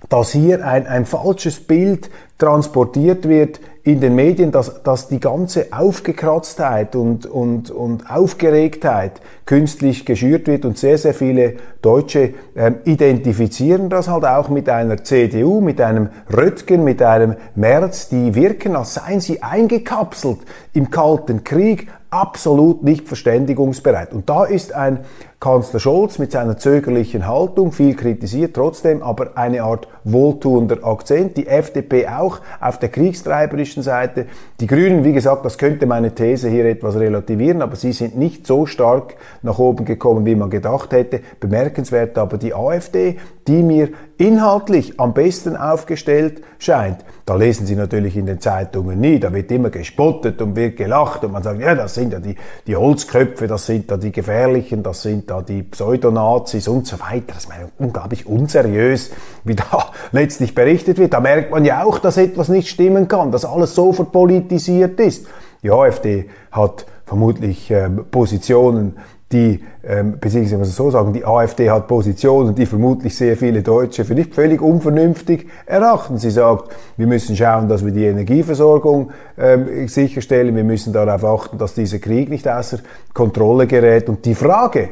dass 0.09 0.33
hier 0.33 0.67
ein, 0.67 0.87
ein 0.87 1.07
falsches 1.07 1.61
Bild 1.61 2.11
transportiert 2.39 3.29
wird 3.29 3.61
in 3.87 4.01
den 4.01 4.17
Medien, 4.17 4.51
dass, 4.51 4.83
dass 4.83 5.07
die 5.07 5.21
ganze 5.21 5.69
Aufgekratztheit 5.71 6.97
und, 6.97 7.25
und, 7.25 7.71
und 7.71 8.11
Aufgeregtheit 8.11 9.21
künstlich 9.47 10.05
geschürt 10.05 10.49
wird 10.49 10.65
und 10.65 10.77
sehr, 10.77 10.99
sehr 10.99 11.15
viele 11.15 11.55
Deutsche 11.83 12.35
äh, 12.57 12.73
identifizieren 12.85 13.89
das 13.89 14.09
halt 14.09 14.25
auch 14.25 14.49
mit 14.49 14.69
einer 14.69 15.05
CDU, 15.05 15.61
mit 15.61 15.81
einem 15.81 16.09
Röttgen, 16.37 16.83
mit 16.83 17.01
einem 17.01 17.37
Merz, 17.55 18.09
die 18.09 18.35
wirken, 18.35 18.75
als 18.75 18.95
seien 18.95 19.21
sie 19.21 19.41
eingekapselt 19.45 20.39
im 20.73 20.91
Kalten 20.91 21.45
Krieg, 21.45 21.87
absolut 22.11 22.83
nicht 22.83 23.07
verständigungsbereit. 23.07 24.13
Und 24.13 24.29
da 24.29 24.45
ist 24.45 24.73
ein 24.73 25.01
Kanzler 25.39 25.81
Scholz 25.81 26.19
mit 26.19 26.33
seiner 26.33 26.57
zögerlichen 26.57 27.27
Haltung, 27.27 27.73
viel 27.73 27.95
kritisiert 27.95 28.55
trotzdem, 28.55 29.03
aber 29.03 29.37
eine 29.37 29.63
Art 29.63 29.87
wohltuender 30.05 30.83
Akzent. 30.83 31.37
Die 31.37 31.47
FDP 31.47 32.09
auch 32.09 32.41
auf 32.61 32.79
der 32.79 32.89
kriegstreiberischen 32.89 33.76
politischen 33.77 33.83
Seite. 33.83 34.27
Die 34.61 34.67
Grünen, 34.67 35.05
wie 35.05 35.13
gesagt, 35.13 35.45
das 35.45 35.59
könnte 35.59 35.87
meine 35.87 36.15
These 36.15 36.49
hier 36.49 36.65
etwas 36.65 36.97
relativieren, 36.97 37.63
aber 37.63 37.77
sie 37.77 37.93
sind 37.93 38.17
nicht 38.17 38.47
so 38.47 38.67
stark 38.67 39.17
nach 39.43 39.59
oben 39.59 39.85
gekommen, 39.85 40.25
wie 40.27 40.35
man 40.35 40.51
gedacht 40.51 40.93
hätte. 40.93 41.21
Bemerkenswert 41.41 42.19
aber 42.19 42.39
die 42.39 42.55
AfD, 42.55 43.17
die 43.47 43.63
mir 43.63 43.89
inhaltlich 44.19 44.99
am 44.99 45.15
besten 45.15 45.57
aufgestellt 45.57 46.43
scheint. 46.59 47.05
Da 47.27 47.35
lesen 47.35 47.67
Sie 47.67 47.75
natürlich 47.75 48.17
in 48.17 48.27
den 48.27 48.41
Zeitungen 48.41 49.01
nie, 49.01 49.19
da 49.19 49.33
wird 49.33 49.51
immer 49.51 49.71
gespottet 49.71 50.41
und 50.41 50.57
wird 50.57 50.77
gelacht 50.77 51.25
und 51.25 51.33
man 51.33 51.43
sagt, 51.43 51.61
ja, 51.61 51.75
das 51.75 51.95
sind 51.95 52.13
ja 52.13 52.21
die, 52.21 52.37
die 52.67 52.77
Holzköpfe, 52.77 53.47
das 53.47 53.67
sind 53.67 53.91
da 53.91 53.97
die 53.97 54.13
Gefährlichen, 54.13 54.83
das 54.83 55.03
sind 55.03 55.29
da 55.29 55.43
die 55.43 55.63
Pseudonazis 55.63 56.69
und 56.69 56.87
so 56.87 57.01
weiter. 57.01 57.35
Das 57.35 57.45
ist 57.45 57.53
unglaublich 57.79 58.27
unseriös, 58.27 59.11
wie 59.45 59.57
da 59.57 59.91
letztlich 60.13 60.55
berichtet 60.55 60.99
wird. 60.99 61.13
Da 61.13 61.21
merkt 61.21 61.51
man 61.51 61.65
ja 61.65 61.85
auch, 61.85 61.99
dass 61.99 62.17
etwas 62.17 62.49
nicht 62.49 62.69
stimmen 62.69 63.09
kann, 63.09 63.33
dass 63.33 63.45
alles 63.45 63.75
so 63.75 63.93
verpolitisiert 63.93 65.01
ist. 65.01 65.27
Die 65.63 65.71
AfD 65.71 66.31
hat 66.53 66.87
vermutlich 67.07 67.71
äh, 67.71 67.89
Positionen, 67.89 68.97
die, 69.33 69.61
ähm, 69.83 70.19
beziehungsweise 70.21 70.71
so 70.71 70.91
sagen, 70.91 71.13
die 71.13 71.25
AfD 71.25 71.69
hat 71.69 71.89
Positionen, 71.89 72.55
die 72.55 72.65
vermutlich 72.65 73.17
sehr 73.17 73.37
viele 73.37 73.63
Deutsche 73.63 74.05
für 74.05 74.15
nicht 74.15 74.35
völlig 74.35 74.63
unvernünftig 74.63 75.49
erachten. 75.67 76.19
Sie 76.19 76.31
sagt, 76.31 76.71
wir 76.97 77.09
müssen 77.09 77.35
schauen, 77.35 77.69
dass 77.69 77.85
wir 77.85 77.93
die 77.93 78.05
Energieversorgung 78.05 79.11
ähm, 79.37 79.89
sicherstellen, 79.89 80.55
wir 80.55 80.63
müssen 80.63 80.93
darauf 80.93 81.25
achten, 81.25 81.59
dass 81.59 81.75
dieser 81.75 81.99
Krieg 81.99 82.29
nicht 82.29 82.47
außer 82.47 82.79
Kontrolle 83.13 83.67
gerät. 83.67 84.09
Und 84.09 84.25
die 84.25 84.37
Frage, 84.37 84.91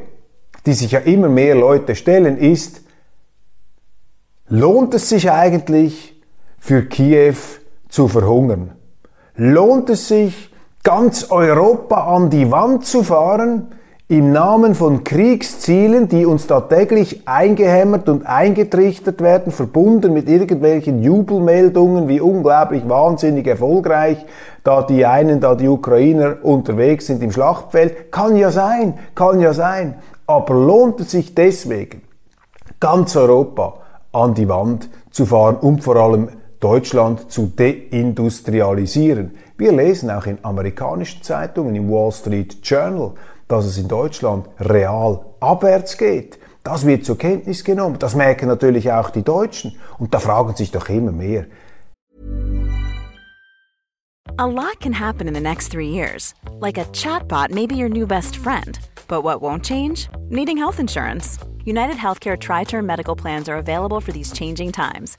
die 0.66 0.72
sich 0.72 0.90
ja 0.90 1.00
immer 1.00 1.28
mehr 1.28 1.54
Leute 1.54 1.94
stellen, 1.94 2.36
ist, 2.36 2.82
lohnt 4.48 4.94
es 4.94 5.08
sich 5.08 5.30
eigentlich 5.30 6.20
für 6.58 6.82
Kiew 6.86 7.36
zu 7.88 8.08
verhungern? 8.08 8.72
Lohnt 9.36 9.90
es 9.90 10.08
sich, 10.08 10.50
ganz 10.82 11.30
Europa 11.30 12.14
an 12.14 12.30
die 12.30 12.50
Wand 12.50 12.84
zu 12.84 13.02
fahren, 13.04 13.68
im 14.06 14.32
Namen 14.32 14.74
von 14.74 15.02
Kriegszielen, 15.02 16.08
die 16.08 16.26
uns 16.26 16.46
da 16.46 16.60
täglich 16.60 17.26
eingehämmert 17.26 18.06
und 18.10 18.26
eingetrichtert 18.26 19.22
werden, 19.22 19.50
verbunden 19.50 20.12
mit 20.12 20.28
irgendwelchen 20.28 21.02
Jubelmeldungen, 21.02 22.06
wie 22.06 22.20
unglaublich 22.20 22.86
wahnsinnig 22.86 23.46
erfolgreich 23.46 24.26
da 24.62 24.82
die 24.82 25.06
einen, 25.06 25.40
da 25.40 25.54
die 25.54 25.68
Ukrainer 25.68 26.36
unterwegs 26.42 27.06
sind 27.06 27.22
im 27.22 27.32
Schlachtfeld, 27.32 28.12
kann 28.12 28.36
ja 28.36 28.50
sein, 28.50 28.98
kann 29.14 29.40
ja 29.40 29.54
sein. 29.54 29.94
Aber 30.26 30.54
lohnt 30.54 31.00
es 31.00 31.10
sich 31.10 31.34
deswegen, 31.34 32.02
ganz 32.80 33.16
Europa 33.16 33.78
an 34.12 34.34
die 34.34 34.48
Wand 34.48 34.90
zu 35.10 35.24
fahren 35.24 35.56
und 35.56 35.82
vor 35.82 35.96
allem 35.96 36.28
Deutschland 36.60 37.30
zu 37.30 37.46
deindustrialisieren? 37.56 39.32
Wir 39.56 39.72
lesen 39.72 40.10
auch 40.10 40.26
in 40.26 40.38
amerikanischen 40.42 41.22
Zeitungen, 41.22 41.74
im 41.74 41.90
Wall 41.90 42.10
Street 42.10 42.58
Journal, 42.62 43.12
dass 43.48 43.64
es 43.64 43.78
in 43.78 43.88
Deutschland 43.88 44.48
real 44.60 45.24
abwärts 45.40 45.96
geht. 45.96 46.38
Das 46.62 46.86
wird 46.86 47.04
zur 47.04 47.18
Kenntnis 47.18 47.62
genommen. 47.62 47.98
Das 47.98 48.14
merken 48.14 48.48
natürlich 48.48 48.90
auch 48.90 49.10
die 49.10 49.22
Deutschen. 49.22 49.76
Und 49.98 50.14
da 50.14 50.18
fragen 50.18 50.54
sich 50.56 50.70
doch 50.70 50.88
immer 50.88 51.12
mehr. 51.12 51.46
A 54.36 54.46
lot 54.46 54.80
can 54.80 54.92
happen 54.92 55.28
in 55.28 55.34
the 55.34 55.40
next 55.40 55.70
three 55.70 55.90
years. 55.90 56.34
Like 56.58 56.78
a 56.78 56.86
chatbot 56.92 57.50
may 57.50 57.66
be 57.66 57.76
your 57.76 57.90
new 57.90 58.06
best 58.06 58.36
friend. 58.36 58.78
But 59.06 59.22
what 59.22 59.42
won't 59.42 59.64
change? 59.64 60.08
Needing 60.30 60.56
health 60.56 60.80
insurance. 60.80 61.38
United 61.64 61.96
Healthcare 61.96 62.36
Tri 62.36 62.64
Term 62.64 62.86
Medical 62.86 63.14
Plans 63.14 63.48
are 63.48 63.58
available 63.58 64.00
for 64.00 64.12
these 64.12 64.32
changing 64.32 64.72
times 64.72 65.18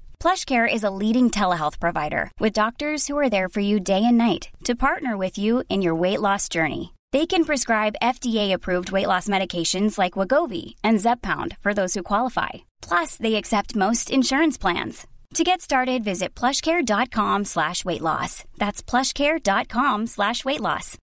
PlushCare 0.21 0.71
is 0.71 0.83
a 0.83 0.91
leading 0.91 1.31
telehealth 1.31 1.79
provider 1.79 2.29
with 2.39 2.53
doctors 2.53 3.07
who 3.07 3.17
are 3.17 3.27
there 3.27 3.49
for 3.49 3.59
you 3.59 3.79
day 3.79 4.03
and 4.05 4.19
night 4.19 4.49
to 4.65 4.75
partner 4.75 5.17
with 5.17 5.39
you 5.39 5.63
in 5.67 5.81
your 5.81 5.95
weight 5.95 6.21
loss 6.21 6.47
journey. 6.47 6.93
They 7.11 7.25
can 7.25 7.43
prescribe 7.43 7.95
FDA-approved 8.03 8.91
weight 8.91 9.07
loss 9.07 9.27
medications 9.27 9.97
like 9.97 10.13
Wagovi 10.13 10.75
and 10.83 10.99
Zepbound 10.99 11.57
for 11.57 11.73
those 11.73 11.95
who 11.95 12.03
qualify. 12.03 12.49
Plus, 12.83 13.15
they 13.15 13.33
accept 13.33 13.75
most 13.75 14.11
insurance 14.11 14.59
plans. 14.59 15.07
To 15.33 15.43
get 15.43 15.59
started, 15.59 16.03
visit 16.03 16.35
plushcare.com 16.35 17.45
slash 17.45 17.83
weight 17.83 18.01
loss. 18.01 18.43
That's 18.59 18.83
plushcare.com 18.83 20.05
slash 20.05 20.45
weight 20.45 20.61
loss. 20.61 20.99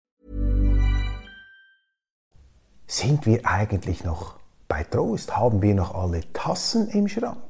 Sind 2.87 3.27
wir 3.27 3.45
eigentlich 3.45 4.05
noch 4.05 4.37
bei 4.69 4.85
Trost? 4.85 5.37
Haben 5.37 5.61
wir 5.61 5.75
noch 5.75 5.93
alle 5.97 6.21
Tassen 6.33 6.87
im 6.91 7.09
Schrank? 7.09 7.48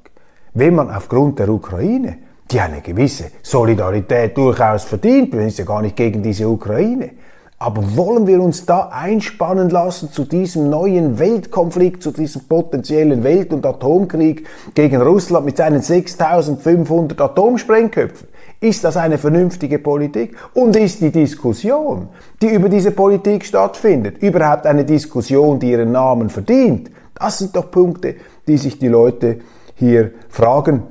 Wenn 0.58 0.74
man 0.74 0.90
aufgrund 0.90 1.38
der 1.38 1.48
Ukraine, 1.48 2.18
die 2.50 2.60
eine 2.60 2.80
gewisse 2.80 3.30
Solidarität 3.42 4.36
durchaus 4.36 4.84
verdient, 4.84 5.32
wir 5.32 5.40
sind 5.42 5.58
ja 5.58 5.64
gar 5.64 5.82
nicht 5.82 5.96
gegen 5.96 6.22
diese 6.22 6.48
Ukraine, 6.48 7.10
aber 7.60 7.96
wollen 7.96 8.26
wir 8.26 8.40
uns 8.40 8.66
da 8.66 8.88
einspannen 8.92 9.68
lassen 9.68 10.12
zu 10.12 10.24
diesem 10.24 10.70
neuen 10.70 11.18
Weltkonflikt, 11.18 12.02
zu 12.02 12.12
diesem 12.12 12.42
potenziellen 12.42 13.24
Welt- 13.24 13.52
und 13.52 13.66
Atomkrieg 13.66 14.46
gegen 14.74 15.02
Russland 15.02 15.44
mit 15.44 15.56
seinen 15.56 15.82
6500 15.82 17.20
Atomsprengköpfen? 17.20 18.28
Ist 18.60 18.84
das 18.84 18.96
eine 18.96 19.18
vernünftige 19.18 19.78
Politik? 19.78 20.36
Und 20.54 20.76
ist 20.76 21.00
die 21.00 21.10
Diskussion, 21.10 22.08
die 22.42 22.48
über 22.48 22.68
diese 22.68 22.92
Politik 22.92 23.44
stattfindet, 23.44 24.22
überhaupt 24.22 24.66
eine 24.66 24.84
Diskussion, 24.84 25.58
die 25.58 25.70
ihren 25.70 25.92
Namen 25.92 26.30
verdient? 26.30 26.90
Das 27.14 27.38
sind 27.38 27.54
doch 27.54 27.70
Punkte, 27.70 28.16
die 28.46 28.56
sich 28.56 28.78
die 28.78 28.88
Leute 28.88 29.38
hier 29.78 30.10
fragen. 30.28 30.82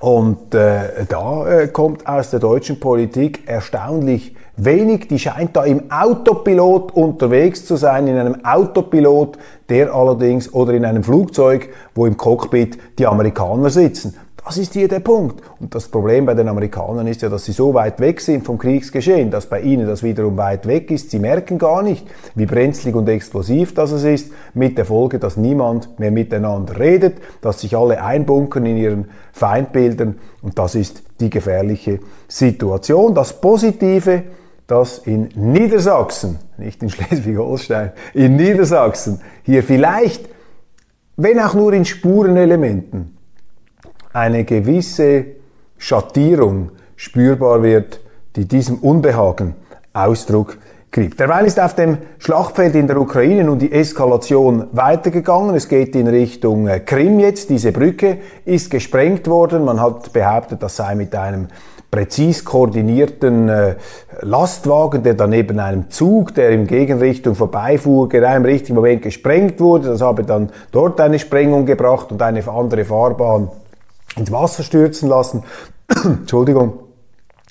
Und 0.00 0.54
äh, 0.54 1.04
da 1.08 1.46
äh, 1.46 1.68
kommt 1.68 2.06
aus 2.06 2.30
der 2.30 2.40
deutschen 2.40 2.78
Politik 2.78 3.48
erstaunlich 3.48 4.36
wenig. 4.56 5.08
Die 5.08 5.18
scheint 5.18 5.56
da 5.56 5.64
im 5.64 5.90
Autopilot 5.90 6.92
unterwegs 6.92 7.66
zu 7.66 7.76
sein, 7.76 8.06
in 8.06 8.16
einem 8.16 8.44
Autopilot, 8.44 9.38
der 9.68 9.92
allerdings 9.92 10.52
oder 10.52 10.72
in 10.72 10.84
einem 10.84 11.02
Flugzeug, 11.02 11.68
wo 11.94 12.06
im 12.06 12.16
Cockpit 12.16 12.78
die 12.98 13.06
Amerikaner 13.06 13.70
sitzen. 13.70 14.14
Das 14.44 14.58
ist 14.58 14.72
hier 14.72 14.88
der 14.88 14.98
Punkt. 14.98 15.40
Und 15.60 15.72
das 15.72 15.86
Problem 15.86 16.26
bei 16.26 16.34
den 16.34 16.48
Amerikanern 16.48 17.06
ist 17.06 17.22
ja, 17.22 17.28
dass 17.28 17.44
sie 17.44 17.52
so 17.52 17.74
weit 17.74 18.00
weg 18.00 18.20
sind 18.20 18.44
vom 18.44 18.58
Kriegsgeschehen, 18.58 19.30
dass 19.30 19.46
bei 19.46 19.60
ihnen 19.60 19.86
das 19.86 20.02
wiederum 20.02 20.36
weit 20.36 20.66
weg 20.66 20.90
ist. 20.90 21.10
Sie 21.10 21.20
merken 21.20 21.58
gar 21.58 21.82
nicht, 21.82 22.06
wie 22.34 22.46
brenzlig 22.46 22.96
und 22.96 23.08
explosiv 23.08 23.72
das 23.74 23.92
ist, 23.92 24.32
mit 24.52 24.76
der 24.76 24.84
Folge, 24.84 25.20
dass 25.20 25.36
niemand 25.36 26.00
mehr 26.00 26.10
miteinander 26.10 26.80
redet, 26.80 27.18
dass 27.40 27.60
sich 27.60 27.76
alle 27.76 28.02
einbunkern 28.02 28.66
in 28.66 28.76
ihren 28.76 29.10
Feindbildern. 29.32 30.18
Und 30.42 30.58
das 30.58 30.74
ist 30.74 31.04
die 31.20 31.30
gefährliche 31.30 32.00
Situation. 32.26 33.14
Das 33.14 33.40
Positive, 33.40 34.24
dass 34.66 34.98
in 34.98 35.28
Niedersachsen, 35.36 36.40
nicht 36.58 36.82
in 36.82 36.90
Schleswig-Holstein, 36.90 37.92
in 38.12 38.34
Niedersachsen 38.34 39.20
hier 39.44 39.62
vielleicht, 39.62 40.28
wenn 41.16 41.38
auch 41.38 41.54
nur 41.54 41.72
in 41.74 41.84
Spurenelementen, 41.84 43.21
eine 44.12 44.44
gewisse 44.44 45.24
Schattierung 45.78 46.70
spürbar 46.96 47.62
wird, 47.62 48.00
die 48.36 48.46
diesem 48.46 48.78
Unbehagen 48.78 49.54
Ausdruck 49.92 50.58
kriegt. 50.90 51.18
Derweil 51.18 51.46
ist 51.46 51.58
auf 51.58 51.74
dem 51.74 51.98
Schlachtfeld 52.18 52.74
in 52.74 52.86
der 52.86 53.00
Ukraine 53.00 53.44
nun 53.44 53.58
die 53.58 53.72
Eskalation 53.72 54.68
weitergegangen. 54.72 55.54
Es 55.54 55.68
geht 55.68 55.96
in 55.96 56.06
Richtung 56.06 56.68
äh, 56.68 56.80
Krim 56.80 57.18
jetzt. 57.18 57.50
Diese 57.50 57.72
Brücke 57.72 58.18
ist 58.44 58.70
gesprengt 58.70 59.26
worden. 59.26 59.64
Man 59.64 59.80
hat 59.80 60.12
behauptet, 60.12 60.62
das 60.62 60.76
sei 60.76 60.94
mit 60.94 61.14
einem 61.14 61.48
präzis 61.90 62.44
koordinierten 62.44 63.48
äh, 63.48 63.74
Lastwagen, 64.20 65.02
der 65.02 65.14
dann 65.14 65.30
neben 65.30 65.58
einem 65.58 65.90
Zug, 65.90 66.34
der 66.34 66.50
in 66.50 66.66
Gegenrichtung 66.66 67.34
vorbeifuhr, 67.34 68.08
genau 68.08 68.34
im 68.34 68.44
richtigen 68.44 68.74
Moment 68.74 69.02
gesprengt 69.02 69.60
wurde. 69.60 69.88
Das 69.88 70.00
habe 70.00 70.24
dann 70.24 70.50
dort 70.70 71.00
eine 71.00 71.18
Sprengung 71.18 71.66
gebracht 71.66 72.12
und 72.12 72.22
eine 72.22 72.46
andere 72.48 72.84
Fahrbahn 72.84 73.50
ins 74.16 74.30
Wasser 74.30 74.62
stürzen 74.62 75.08
lassen. 75.08 75.44
Entschuldigung. 76.04 76.80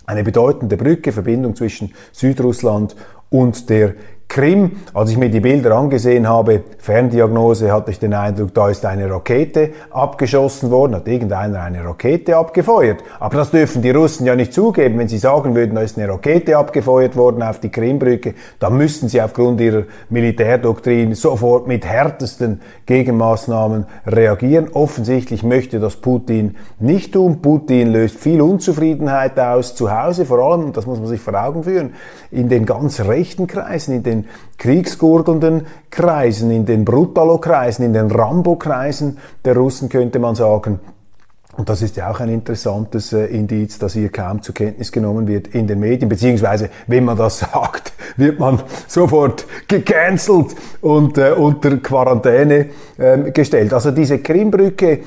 Eine 0.06 0.24
bedeutende 0.24 0.78
Brücke, 0.78 1.12
Verbindung 1.12 1.56
zwischen 1.56 1.94
Südrussland 2.12 2.96
und 3.32 3.72
der 3.72 3.96
Krim. 4.32 4.78
Als 4.94 5.10
ich 5.10 5.18
mir 5.18 5.30
die 5.30 5.42
Bilder 5.42 5.76
angesehen 5.76 6.26
habe, 6.26 6.62
Ferndiagnose, 6.78 7.74
hatte 7.74 7.92
ich 7.92 8.00
den 8.00 8.14
Eindruck, 8.14 8.54
da 8.54 8.70
ist 8.70 8.86
eine 8.86 9.12
Rakete 9.12 9.72
abgeschossen 9.90 10.72
worden, 10.72 10.96
hat 10.96 11.08
irgendeiner 11.10 11.62
eine 11.62 11.84
Rakete 11.84 12.38
abgefeuert. 12.38 13.04
Aber 13.20 13.36
das 13.36 13.52
dürfen 13.52 13.82
die 13.82 13.90
Russen 13.92 14.26
ja 14.26 14.38
nicht 14.38 14.54
zugeben. 14.54 15.00
Wenn 15.00 15.10
sie 15.10 15.18
sagen 15.18 15.54
würden, 15.54 15.76
da 15.76 15.82
ist 15.82 15.98
eine 15.98 16.08
Rakete 16.08 16.58
abgefeuert 16.58 17.18
worden 17.18 17.44
auf 17.44 17.60
die 17.60 17.72
Krimbrücke, 17.72 18.36
dann 18.60 18.78
müssten 18.78 19.10
sie 19.10 19.22
aufgrund 19.22 19.60
ihrer 19.60 19.84
Militärdoktrin 20.10 21.14
sofort 21.14 21.68
mit 21.68 21.86
härtesten 21.86 22.62
Gegenmaßnahmen 22.86 23.86
reagieren. 24.08 24.70
Offensichtlich 24.72 25.44
möchte 25.44 25.82
das 25.82 25.98
Putin 25.98 26.56
nicht 26.80 27.12
tun. 27.16 27.42
Putin 27.42 27.92
löst 27.92 28.18
viel 28.18 28.42
Unzufriedenheit 28.42 29.38
aus 29.38 29.76
zu 29.76 29.92
Hause, 29.92 30.26
vor 30.26 30.40
allem, 30.40 30.68
und 30.68 30.78
das 30.78 30.86
muss 30.86 31.00
man 31.00 31.10
sich 31.10 31.20
vor 31.20 31.36
Augen 31.36 31.66
führen, 31.66 31.96
in 32.32 32.48
den 32.48 32.66
ganz 32.66 33.02
rechten 33.02 33.21
Kreisen, 33.48 33.96
in 33.96 34.04
den 34.04 34.26
kriegsgurgelnden 34.58 35.68
Kreisen, 35.90 36.52
in 36.52 36.66
den 36.66 36.86
Brutalo-Kreisen, 36.86 37.86
in 37.86 37.94
den 37.94 38.12
Rambo-Kreisen 38.12 39.18
der 39.46 39.56
Russen, 39.56 39.90
könnte 39.90 40.20
man 40.20 40.36
sagen. 40.36 40.80
Und 41.58 41.68
das 41.68 41.82
ist 41.82 41.98
ja 41.98 42.10
auch 42.10 42.20
ein 42.22 42.30
interessantes 42.30 43.12
äh, 43.12 43.26
Indiz, 43.26 43.78
das 43.78 43.94
hier 43.94 44.10
kaum 44.10 44.42
zur 44.42 44.56
Kenntnis 44.56 44.92
genommen 44.92 45.28
wird 45.28 45.48
in 45.48 45.68
den 45.68 45.80
Medien, 45.80 46.08
beziehungsweise 46.08 46.70
wenn 46.88 47.04
man 47.04 47.18
das 47.18 47.40
sagt, 47.54 47.94
wird 48.16 48.40
man 48.40 48.62
sofort 48.88 49.46
gecancelt 49.68 50.56
und 50.80 51.18
äh, 51.18 51.32
unter 51.32 51.78
Quarantäne 51.78 52.68
äh, 52.98 53.32
gestellt. 53.32 53.74
Also 53.74 53.92
diese 53.92 54.20
Krimbrücke 54.20 54.92
äh, 54.92 55.02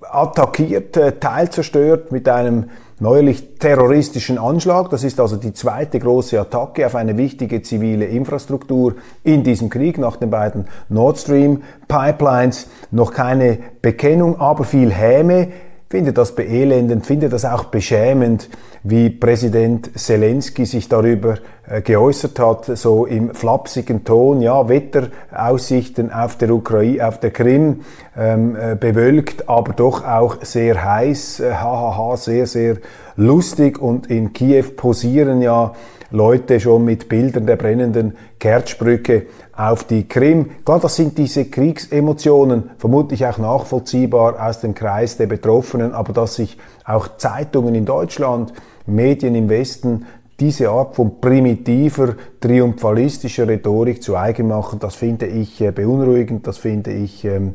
attackiert, 0.00 0.96
äh, 0.96 1.12
teilzerstört 1.12 2.12
mit 2.12 2.28
einem 2.28 2.70
neuerlich 3.02 3.58
terroristischen 3.58 4.38
Anschlag. 4.38 4.88
Das 4.90 5.02
ist 5.02 5.18
also 5.18 5.36
die 5.36 5.52
zweite 5.52 5.98
große 5.98 6.40
Attacke 6.40 6.86
auf 6.86 6.94
eine 6.94 7.16
wichtige 7.16 7.60
zivile 7.60 8.06
Infrastruktur 8.06 8.94
in 9.24 9.42
diesem 9.42 9.68
Krieg 9.68 9.98
nach 9.98 10.16
den 10.16 10.30
beiden 10.30 10.66
Nord 10.88 11.18
Stream 11.18 11.62
Pipelines. 11.88 12.68
Noch 12.92 13.12
keine 13.12 13.58
Bekennung, 13.82 14.40
aber 14.40 14.62
viel 14.62 14.92
Häme. 14.92 15.48
Finde 15.92 16.14
das 16.14 16.34
beelendend, 16.34 17.04
finde 17.04 17.28
das 17.28 17.44
auch 17.44 17.64
beschämend, 17.64 18.48
wie 18.82 19.10
Präsident 19.10 19.90
Zelensky 19.94 20.64
sich 20.64 20.88
darüber 20.88 21.34
äh, 21.68 21.82
geäußert 21.82 22.38
hat, 22.38 22.64
so 22.64 23.04
im 23.04 23.34
flapsigen 23.34 24.02
Ton, 24.02 24.40
ja, 24.40 24.70
Wetteraussichten 24.70 26.10
auf 26.10 26.38
der 26.38 26.48
Ukraine, 26.48 27.06
auf 27.06 27.20
der 27.20 27.30
Krim, 27.30 27.82
ähm, 28.16 28.56
äh, 28.56 28.74
bewölkt, 28.74 29.50
aber 29.50 29.74
doch 29.74 30.02
auch 30.02 30.38
sehr 30.40 30.82
heiß, 30.82 31.40
äh, 31.40 31.52
hahaha, 31.52 32.16
sehr, 32.16 32.46
sehr 32.46 32.78
lustig. 33.16 33.78
Und 33.78 34.06
in 34.06 34.32
Kiew 34.32 34.64
posieren 34.74 35.42
ja 35.42 35.74
Leute 36.10 36.58
schon 36.58 36.86
mit 36.86 37.10
Bildern 37.10 37.44
der 37.44 37.56
brennenden 37.56 38.16
Kerzsprüche 38.38 39.26
auf 39.70 39.84
die 39.84 40.08
Krim. 40.08 40.64
Klar, 40.64 40.80
das 40.80 40.96
sind 40.96 41.16
diese 41.18 41.44
Kriegsemotionen, 41.44 42.70
vermutlich 42.78 43.24
auch 43.26 43.38
nachvollziehbar 43.38 44.44
aus 44.44 44.60
dem 44.60 44.74
Kreis 44.74 45.16
der 45.16 45.26
Betroffenen, 45.26 45.92
aber 45.92 46.12
dass 46.12 46.34
sich 46.34 46.58
auch 46.84 47.16
Zeitungen 47.16 47.76
in 47.76 47.84
Deutschland, 47.84 48.52
Medien 48.86 49.36
im 49.36 49.48
Westen 49.48 50.06
diese 50.40 50.70
Art 50.70 50.96
von 50.96 51.20
primitiver, 51.20 52.16
triumphalistischer 52.40 53.46
Rhetorik 53.46 54.02
zu 54.02 54.16
eigen 54.16 54.48
machen, 54.48 54.80
das 54.80 54.96
finde 54.96 55.26
ich 55.26 55.60
äh, 55.60 55.70
beunruhigend, 55.70 56.48
das 56.48 56.58
finde 56.58 56.92
ich, 56.92 57.24
ähm, 57.24 57.54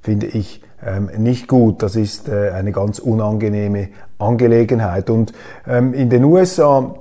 finde 0.00 0.26
ich 0.26 0.62
ähm, 0.86 1.10
nicht 1.18 1.48
gut. 1.48 1.82
Das 1.82 1.96
ist 1.96 2.28
äh, 2.28 2.50
eine 2.50 2.70
ganz 2.70 3.00
unangenehme 3.00 3.88
Angelegenheit. 4.18 5.10
Und 5.10 5.32
ähm, 5.66 5.94
in 5.94 6.10
den 6.10 6.22
USA 6.22 6.94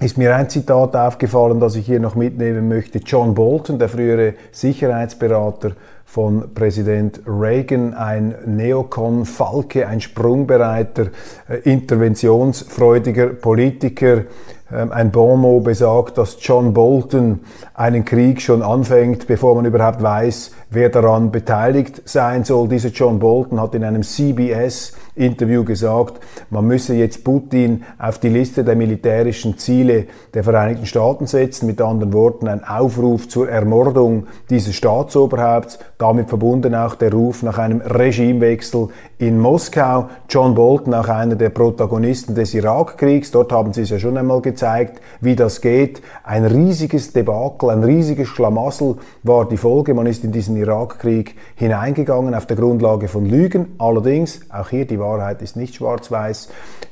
ist 0.00 0.18
mir 0.18 0.34
ein 0.36 0.48
Zitat 0.50 0.94
aufgefallen, 0.94 1.60
das 1.60 1.76
ich 1.76 1.86
hier 1.86 2.00
noch 2.00 2.14
mitnehmen 2.14 2.68
möchte. 2.68 2.98
John 2.98 3.34
Bolton, 3.34 3.78
der 3.78 3.88
frühere 3.88 4.34
Sicherheitsberater 4.52 5.72
von 6.04 6.54
Präsident 6.54 7.20
Reagan, 7.26 7.92
ein 7.94 8.34
Neokon-Falke, 8.46 9.88
ein 9.88 10.00
sprungbereiter, 10.00 11.08
äh, 11.48 11.56
interventionsfreudiger 11.64 13.28
Politiker. 13.28 14.24
Ähm, 14.72 14.90
ein 14.90 15.12
Bonmot 15.12 15.62
besagt, 15.62 16.18
dass 16.18 16.38
John 16.40 16.74
Bolton 16.74 17.40
einen 17.74 18.04
Krieg 18.04 18.42
schon 18.42 18.62
anfängt, 18.62 19.28
bevor 19.28 19.54
man 19.54 19.64
überhaupt 19.64 20.02
weiß, 20.02 20.50
wer 20.70 20.88
daran 20.88 21.30
beteiligt 21.30 22.02
sein 22.04 22.42
soll. 22.42 22.66
Dieser 22.68 22.88
John 22.88 23.20
Bolton 23.20 23.60
hat 23.60 23.76
in 23.76 23.84
einem 23.84 24.02
CBS 24.02 24.92
Interview 25.14 25.64
gesagt, 25.64 26.20
man 26.50 26.66
müsse 26.66 26.94
jetzt 26.94 27.22
Putin 27.22 27.84
auf 27.98 28.18
die 28.18 28.28
Liste 28.28 28.64
der 28.64 28.74
militärischen 28.74 29.56
Ziele 29.56 30.06
der 30.34 30.42
Vereinigten 30.42 30.86
Staaten 30.86 31.26
setzen, 31.26 31.66
mit 31.66 31.80
anderen 31.80 32.12
Worten 32.12 32.48
ein 32.48 32.64
Aufruf 32.64 33.28
zur 33.28 33.48
Ermordung 33.48 34.26
dieses 34.50 34.74
Staatsoberhaupts, 34.74 35.78
damit 35.96 36.28
verbunden 36.28 36.74
auch 36.74 36.96
der 36.96 37.12
Ruf 37.12 37.42
nach 37.42 37.58
einem 37.58 37.80
Regimewechsel 37.80 38.88
in 39.18 39.40
Moskau. 39.40 40.08
John 40.28 40.54
Bolton, 40.54 40.92
auch 40.92 41.08
einer 41.08 41.36
der 41.36 41.48
Protagonisten 41.48 42.34
des 42.34 42.52
Irakkriegs, 42.52 43.30
dort 43.30 43.50
haben 43.52 43.72
sie 43.72 43.82
es 43.82 43.90
ja 43.90 43.98
schon 43.98 44.18
einmal 44.18 44.42
gezeigt, 44.42 45.00
wie 45.20 45.34
das 45.34 45.60
geht. 45.60 46.02
Ein 46.22 46.44
riesiges 46.44 47.12
Debakel, 47.12 47.70
ein 47.70 47.82
riesiges 47.82 48.28
Schlamassel 48.28 48.96
war 49.22 49.48
die 49.48 49.56
Folge. 49.56 49.94
Man 49.94 50.06
ist 50.06 50.24
in 50.24 50.32
diesen 50.32 50.56
Irakkrieg 50.56 51.36
hineingegangen 51.54 52.34
auf 52.34 52.46
der 52.46 52.56
Grundlage 52.56 53.08
von 53.08 53.24
Lügen. 53.24 53.74
Allerdings, 53.78 54.40
auch 54.50 54.68
hier 54.68 54.86
die 54.86 55.00
Wahrheit 55.00 55.40
ist 55.40 55.56
nicht 55.56 55.76
schwarz-weiß. 55.76 56.48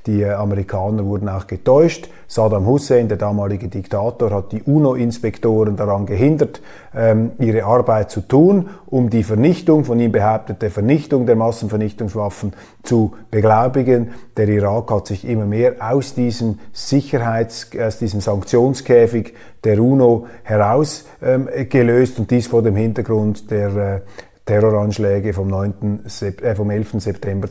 Die 0.07 0.23
äh, 0.23 0.33
Amerikaner 0.33 1.05
wurden 1.05 1.29
auch 1.29 1.47
getäuscht. 1.47 2.09
Saddam 2.35 2.67
Hussein, 2.67 3.07
der 3.07 3.17
damalige 3.17 3.69
Diktator, 3.69 4.33
hat 4.33 4.51
die 4.51 4.61
UNO-Inspektoren 4.61 5.77
daran 5.77 6.05
gehindert, 6.05 6.61
ähm, 6.93 7.31
ihre 7.39 7.63
Arbeit 7.63 8.11
zu 8.11 8.23
tun, 8.23 8.71
um 8.87 9.09
die 9.09 9.23
Vernichtung, 9.23 9.85
von 9.85 10.01
ihm 10.01 10.11
behauptete 10.11 10.69
Vernichtung 10.69 11.27
der 11.27 11.37
Massenvernichtungswaffen 11.37 12.55
zu 12.83 13.15
beglaubigen. 13.31 14.11
Der 14.37 14.49
Irak 14.49 14.91
hat 14.91 15.07
sich 15.07 15.25
immer 15.29 15.47
mehr 15.47 15.77
aus 15.79 16.15
diesem 16.15 16.59
Sicherheits-, 16.73 17.69
aus 17.81 17.99
diesem 17.99 18.21
Sanktionskäfig 18.21 19.35
der 19.63 19.81
UNO 19.81 20.27
herausgelöst 20.43 22.19
ähm, 22.19 22.23
und 22.23 22.31
dies 22.33 22.49
vor 22.49 22.63
dem 22.63 22.75
Hintergrund 22.75 23.49
der 23.53 23.77
äh, 23.77 24.01
Terroranschläge 24.45 25.33
vom, 25.35 25.47
9., 25.47 26.05
äh, 26.43 26.55
vom 26.57 26.69
11. 26.69 26.95
September 26.99 27.49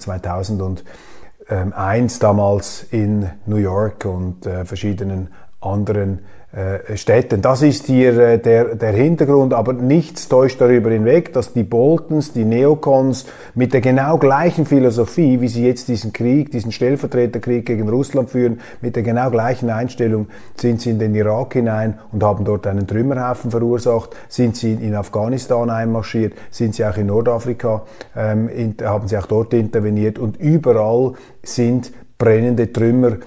2001 1.53 2.19
damals 2.19 2.83
in 2.89 3.29
New 3.45 3.57
York 3.57 4.05
und 4.05 4.45
äh, 4.45 4.65
verschiedenen 4.65 5.27
anderen 5.61 6.19
Städten. 6.93 7.41
Das 7.41 7.63
ist 7.63 7.87
hier 7.87 8.15
äh, 8.15 8.37
der, 8.37 8.75
der 8.75 8.91
Hintergrund, 8.91 9.55
aber 9.55 9.73
nichts 9.73 10.29
täuscht 10.29 10.61
darüber 10.61 10.91
hinweg, 10.91 11.33
dass 11.33 11.51
die 11.51 11.63
Boltons, 11.63 12.31
die 12.31 12.45
Neokons 12.45 13.25
mit 13.55 13.73
der 13.73 13.81
genau 13.81 14.19
gleichen 14.19 14.67
Philosophie, 14.67 15.41
wie 15.41 15.47
sie 15.47 15.65
jetzt 15.65 15.87
diesen 15.87 16.13
Krieg, 16.13 16.51
diesen 16.51 16.71
Stellvertreterkrieg 16.71 17.65
gegen 17.65 17.89
Russland 17.89 18.29
führen, 18.29 18.59
mit 18.81 18.95
der 18.95 19.01
genau 19.01 19.31
gleichen 19.31 19.71
Einstellung 19.71 20.27
sind 20.55 20.79
sie 20.81 20.91
in 20.91 20.99
den 20.99 21.15
Irak 21.15 21.53
hinein 21.53 21.97
und 22.11 22.23
haben 22.23 22.45
dort 22.45 22.67
einen 22.67 22.85
Trümmerhaufen 22.85 23.49
verursacht, 23.49 24.11
sind 24.29 24.55
sie 24.55 24.73
in 24.73 24.93
Afghanistan 24.93 25.71
einmarschiert, 25.71 26.33
sind 26.51 26.75
sie 26.75 26.85
auch 26.85 26.97
in 26.97 27.07
Nordafrika, 27.07 27.81
ähm, 28.15 28.47
in, 28.47 28.75
haben 28.83 29.07
sie 29.07 29.17
auch 29.17 29.25
dort 29.25 29.55
interveniert 29.55 30.19
und 30.19 30.37
überall 30.37 31.13
sind 31.41 31.91
brennende 32.19 32.71
Trümmer 32.71 33.17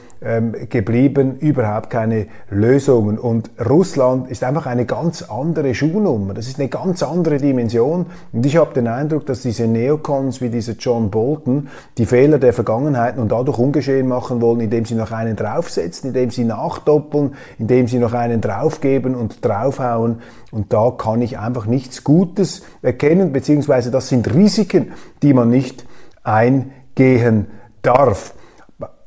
geblieben, 0.69 1.37
überhaupt 1.39 1.91
keine 1.91 2.27
Lösungen. 2.51 3.19
Und 3.19 3.51
Russland 3.65 4.31
ist 4.31 4.43
einfach 4.43 4.67
eine 4.67 4.85
ganz 4.85 5.23
andere 5.23 5.75
Schuhnummer. 5.75 6.35
Das 6.35 6.49
ist 6.49 6.59
eine 6.59 6.69
ganz 6.69 7.03
andere 7.03 7.39
Dimension. 7.39 8.07
Und 8.33 8.45
ich 8.45 8.57
habe 8.57 8.75
den 8.75 8.89
Eindruck, 8.89 9.27
dass 9.27 9.43
diese 9.43 9.67
Neocons 9.67 10.41
wie 10.41 10.49
dieser 10.49 10.73
John 10.73 11.11
Bolton 11.11 11.69
die 11.99 12.07
Fehler 12.07 12.39
der 12.39 12.53
Vergangenheit 12.53 13.19
und 13.19 13.31
dadurch 13.31 13.59
ungeschehen 13.59 14.09
machen 14.09 14.41
wollen, 14.41 14.61
indem 14.61 14.85
sie 14.85 14.95
noch 14.95 15.13
einen 15.13 15.37
draufsetzen, 15.37 16.09
indem 16.09 16.31
sie 16.31 16.45
nachdoppeln, 16.45 17.35
indem 17.59 17.87
sie 17.87 17.99
noch 17.99 18.13
einen 18.13 18.41
draufgeben 18.41 19.15
und 19.15 19.45
draufhauen. 19.45 20.21
Und 20.51 20.73
da 20.73 20.91
kann 20.91 21.23
ich 21.23 21.39
einfach 21.39 21.67
nichts 21.67 22.03
Gutes 22.03 22.63
erkennen, 22.83 23.33
beziehungsweise 23.33 23.91
das 23.91 24.09
sind 24.09 24.33
Risiken, 24.35 24.93
die 25.23 25.35
man 25.35 25.51
nicht 25.51 25.85
eingehen 26.25 27.47
darf 27.83 28.35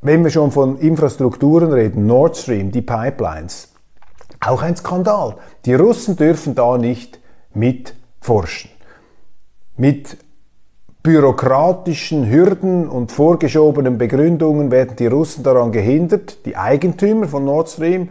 wenn 0.01 0.23
wir 0.23 0.31
schon 0.31 0.51
von 0.51 0.77
Infrastrukturen 0.77 1.71
reden, 1.71 2.05
Nord 2.05 2.37
Stream, 2.37 2.71
die 2.71 2.81
Pipelines, 2.81 3.73
auch 4.39 4.61
ein 4.61 4.75
Skandal. 4.75 5.35
Die 5.65 5.73
Russen 5.73 6.15
dürfen 6.15 6.55
da 6.55 6.77
nicht 6.77 7.19
mitforschen. 7.53 8.69
Mit 9.75 10.17
bürokratischen 11.03 12.29
Hürden 12.29 12.87
und 12.87 13.11
vorgeschobenen 13.11 13.97
Begründungen 13.97 14.71
werden 14.71 14.95
die 14.97 15.07
Russen 15.07 15.43
daran 15.43 15.71
gehindert, 15.71 16.45
die 16.45 16.55
Eigentümer 16.55 17.27
von 17.27 17.45
Nord 17.45 17.69
Stream 17.69 18.09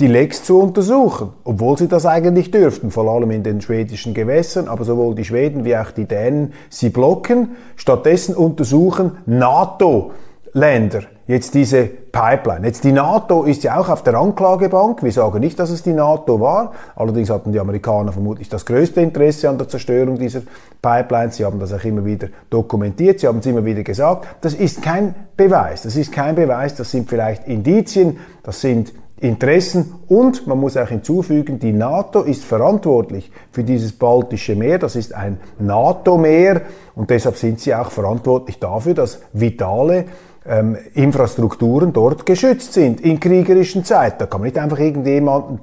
die 0.00 0.06
Lecks 0.06 0.42
zu 0.42 0.58
untersuchen, 0.58 1.32
obwohl 1.44 1.78
sie 1.78 1.86
das 1.86 2.06
eigentlich 2.06 2.50
dürften, 2.50 2.90
vor 2.90 3.08
allem 3.08 3.30
in 3.30 3.42
den 3.42 3.60
schwedischen 3.60 4.14
Gewässern, 4.14 4.66
aber 4.66 4.84
sowohl 4.84 5.14
die 5.14 5.24
Schweden 5.24 5.64
wie 5.64 5.76
auch 5.76 5.90
die 5.90 6.06
Dänen 6.06 6.54
sie 6.70 6.88
blocken. 6.88 7.56
Stattdessen 7.76 8.34
untersuchen 8.34 9.18
NATO 9.26 10.12
Länder 10.54 11.02
jetzt 11.26 11.54
diese 11.54 11.84
Pipeline. 11.84 12.66
Jetzt 12.66 12.84
die 12.84 12.92
NATO 12.92 13.44
ist 13.44 13.62
ja 13.62 13.78
auch 13.78 13.88
auf 13.88 14.02
der 14.02 14.14
Anklagebank. 14.14 15.02
Wir 15.02 15.12
sagen 15.12 15.40
nicht, 15.40 15.58
dass 15.58 15.70
es 15.70 15.82
die 15.82 15.94
NATO 15.94 16.40
war. 16.40 16.72
Allerdings 16.94 17.30
hatten 17.30 17.52
die 17.52 17.60
Amerikaner 17.60 18.12
vermutlich 18.12 18.48
das 18.48 18.66
größte 18.66 19.00
Interesse 19.00 19.48
an 19.48 19.56
der 19.56 19.68
Zerstörung 19.68 20.18
dieser 20.18 20.42
Pipelines. 20.82 21.36
Sie 21.36 21.44
haben 21.44 21.58
das 21.58 21.72
auch 21.72 21.84
immer 21.84 22.04
wieder 22.04 22.28
dokumentiert. 22.50 23.20
Sie 23.20 23.28
haben 23.28 23.38
es 23.38 23.46
immer 23.46 23.64
wieder 23.64 23.82
gesagt. 23.82 24.26
Das 24.42 24.52
ist 24.52 24.82
kein 24.82 25.14
Beweis. 25.36 25.82
Das 25.82 25.96
ist 25.96 26.12
kein 26.12 26.34
Beweis. 26.34 26.74
Das 26.74 26.90
sind 26.90 27.08
vielleicht 27.08 27.48
Indizien. 27.48 28.18
Das 28.42 28.60
sind 28.60 28.92
Interessen 29.22 29.94
und 30.08 30.48
man 30.48 30.58
muss 30.58 30.76
auch 30.76 30.88
hinzufügen, 30.88 31.60
die 31.60 31.72
NATO 31.72 32.22
ist 32.22 32.42
verantwortlich 32.42 33.30
für 33.52 33.62
dieses 33.62 33.92
Baltische 33.92 34.56
Meer. 34.56 34.80
Das 34.80 34.96
ist 34.96 35.14
ein 35.14 35.38
NATO-Meer 35.60 36.62
und 36.96 37.08
deshalb 37.08 37.36
sind 37.36 37.60
sie 37.60 37.72
auch 37.72 37.92
verantwortlich 37.92 38.58
dafür, 38.58 38.94
dass 38.94 39.20
vitale 39.32 40.06
ähm, 40.46 40.76
Infrastrukturen 40.94 41.92
dort 41.92 42.26
geschützt 42.26 42.72
sind 42.72 43.00
in 43.00 43.20
kriegerischen 43.20 43.84
Zeiten. 43.84 44.16
Da 44.18 44.26
kann 44.26 44.40
man 44.40 44.48
nicht 44.48 44.58
einfach 44.58 44.78
irgendjemanden 44.78 45.60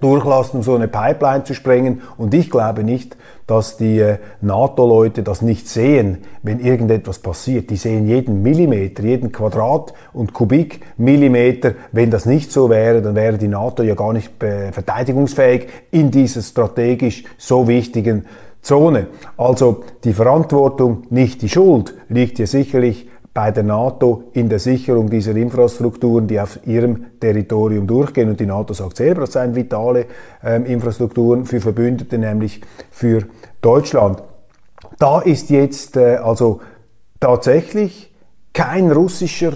durchlassen, 0.00 0.58
um 0.58 0.62
so 0.62 0.74
eine 0.74 0.88
Pipeline 0.88 1.44
zu 1.44 1.54
sprengen. 1.54 2.02
Und 2.16 2.34
ich 2.34 2.50
glaube 2.50 2.84
nicht, 2.84 3.16
dass 3.46 3.76
die 3.76 3.98
äh, 3.98 4.18
NATO-Leute 4.40 5.22
das 5.22 5.42
nicht 5.42 5.68
sehen, 5.68 6.18
wenn 6.42 6.60
irgendetwas 6.60 7.18
passiert. 7.18 7.70
Die 7.70 7.76
sehen 7.76 8.06
jeden 8.06 8.42
Millimeter, 8.42 9.02
jeden 9.02 9.32
Quadrat- 9.32 9.94
und 10.12 10.32
Kubikmillimeter. 10.32 11.74
Wenn 11.92 12.10
das 12.10 12.26
nicht 12.26 12.52
so 12.52 12.70
wäre, 12.70 13.02
dann 13.02 13.14
wäre 13.14 13.38
die 13.38 13.48
NATO 13.48 13.82
ja 13.82 13.94
gar 13.94 14.12
nicht 14.12 14.42
äh, 14.42 14.72
verteidigungsfähig 14.72 15.68
in 15.90 16.10
dieser 16.10 16.42
strategisch 16.42 17.24
so 17.38 17.68
wichtigen 17.68 18.26
Zone. 18.60 19.08
Also 19.36 19.82
die 20.04 20.12
Verantwortung, 20.12 21.04
nicht 21.10 21.42
die 21.42 21.48
Schuld, 21.48 21.94
liegt 22.08 22.36
hier 22.36 22.46
sicherlich 22.46 23.08
bei 23.34 23.50
der 23.50 23.62
NATO 23.62 24.24
in 24.34 24.48
der 24.48 24.58
Sicherung 24.58 25.08
dieser 25.08 25.34
Infrastrukturen, 25.34 26.26
die 26.26 26.38
auf 26.38 26.58
ihrem 26.66 27.18
Territorium 27.18 27.86
durchgehen. 27.86 28.28
Und 28.28 28.40
die 28.40 28.46
NATO 28.46 28.74
sagt 28.74 28.98
selber, 28.98 29.22
das 29.22 29.32
seien 29.32 29.54
vitale 29.54 30.06
ähm, 30.44 30.66
Infrastrukturen 30.66 31.46
für 31.46 31.60
Verbündete, 31.60 32.18
nämlich 32.18 32.60
für 32.90 33.24
Deutschland. 33.62 34.22
Da 34.98 35.20
ist 35.20 35.50
jetzt 35.50 35.96
äh, 35.96 36.16
also 36.16 36.60
tatsächlich 37.20 38.12
kein 38.52 38.90
russischer 38.90 39.52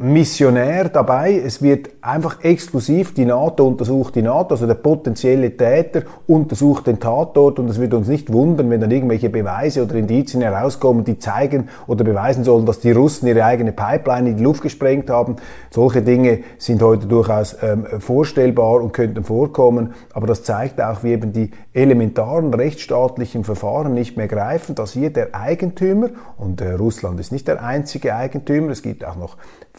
Missionär 0.00 0.88
dabei. 0.88 1.42
Es 1.44 1.60
wird 1.60 1.90
einfach 2.00 2.44
exklusiv 2.44 3.14
die 3.14 3.24
NATO 3.24 3.66
untersucht, 3.66 4.14
die 4.14 4.22
NATO, 4.22 4.54
also 4.54 4.66
der 4.66 4.74
potenzielle 4.74 5.56
Täter 5.56 6.02
untersucht 6.26 6.86
den 6.86 7.00
Tatort. 7.00 7.58
Und 7.58 7.68
es 7.68 7.80
wird 7.80 7.94
uns 7.94 8.08
nicht 8.08 8.32
wundern, 8.32 8.70
wenn 8.70 8.80
dann 8.80 8.90
irgendwelche 8.90 9.28
Beweise 9.28 9.82
oder 9.82 9.96
Indizien 9.96 10.42
herauskommen, 10.42 11.04
die 11.04 11.18
zeigen 11.18 11.68
oder 11.86 12.04
beweisen 12.04 12.44
sollen, 12.44 12.64
dass 12.64 12.80
die 12.80 12.92
Russen 12.92 13.26
ihre 13.28 13.44
eigene 13.44 13.72
Pipeline 13.72 14.30
in 14.30 14.36
die 14.36 14.44
Luft 14.44 14.62
gesprengt 14.62 15.10
haben. 15.10 15.36
Solche 15.70 16.02
Dinge 16.02 16.40
sind 16.58 16.80
heute 16.80 17.06
durchaus 17.06 17.56
ähm, 17.62 17.86
vorstellbar 17.98 18.80
und 18.82 18.92
könnten 18.92 19.24
vorkommen, 19.24 19.94
aber 20.12 20.26
das 20.26 20.44
zeigt 20.44 20.80
auch, 20.80 21.02
wie 21.02 21.12
eben 21.12 21.32
die 21.32 21.50
elementaren 21.72 22.54
rechtsstaatlichen 22.54 23.44
Verfahren 23.44 23.94
nicht 23.94 24.16
mehr 24.16 24.28
greifen, 24.28 24.74
dass 24.74 24.92
hier 24.92 25.10
der 25.10 25.34
Eigentümer, 25.34 26.10
und 26.36 26.60
äh, 26.60 26.72
Russland 26.72 27.18
ist 27.20 27.32
nicht 27.32 27.48
der 27.48 27.62
einzige 27.62 28.14
Eigentümer, 28.14 28.70
es 28.70 28.82
gibt 28.82 29.04
auch 29.04 29.16
noch 29.16 29.36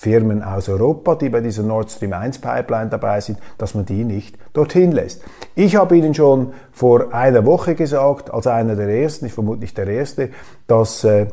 Firmen 0.10 0.42
aus 0.42 0.68
Europa, 0.70 1.14
die 1.14 1.30
bei 1.30 1.40
dieser 1.40 1.62
Nord 1.62 1.92
Stream 1.92 2.14
1 2.14 2.40
Pipeline 2.40 2.90
dabei 2.90 3.22
sind, 3.22 3.38
dass 3.60 3.76
man 3.76 3.86
die 3.86 4.04
nicht 4.04 4.40
dorthin 4.54 4.92
lässt. 4.92 5.22
Ich 5.54 5.76
habe 5.76 5.96
Ihnen 5.96 6.16
schon 6.16 6.54
vor 6.72 7.14
einer 7.14 7.46
Woche 7.46 7.76
gesagt, 7.76 8.34
als 8.34 8.48
einer 8.48 8.76
der 8.76 8.90
ersten, 8.90 9.28
ich 9.28 9.34
vermute 9.34 9.60
nicht 9.60 9.78
der 9.78 9.86
erste, 9.86 10.30
dass 10.66 11.04
äh, 11.04 11.28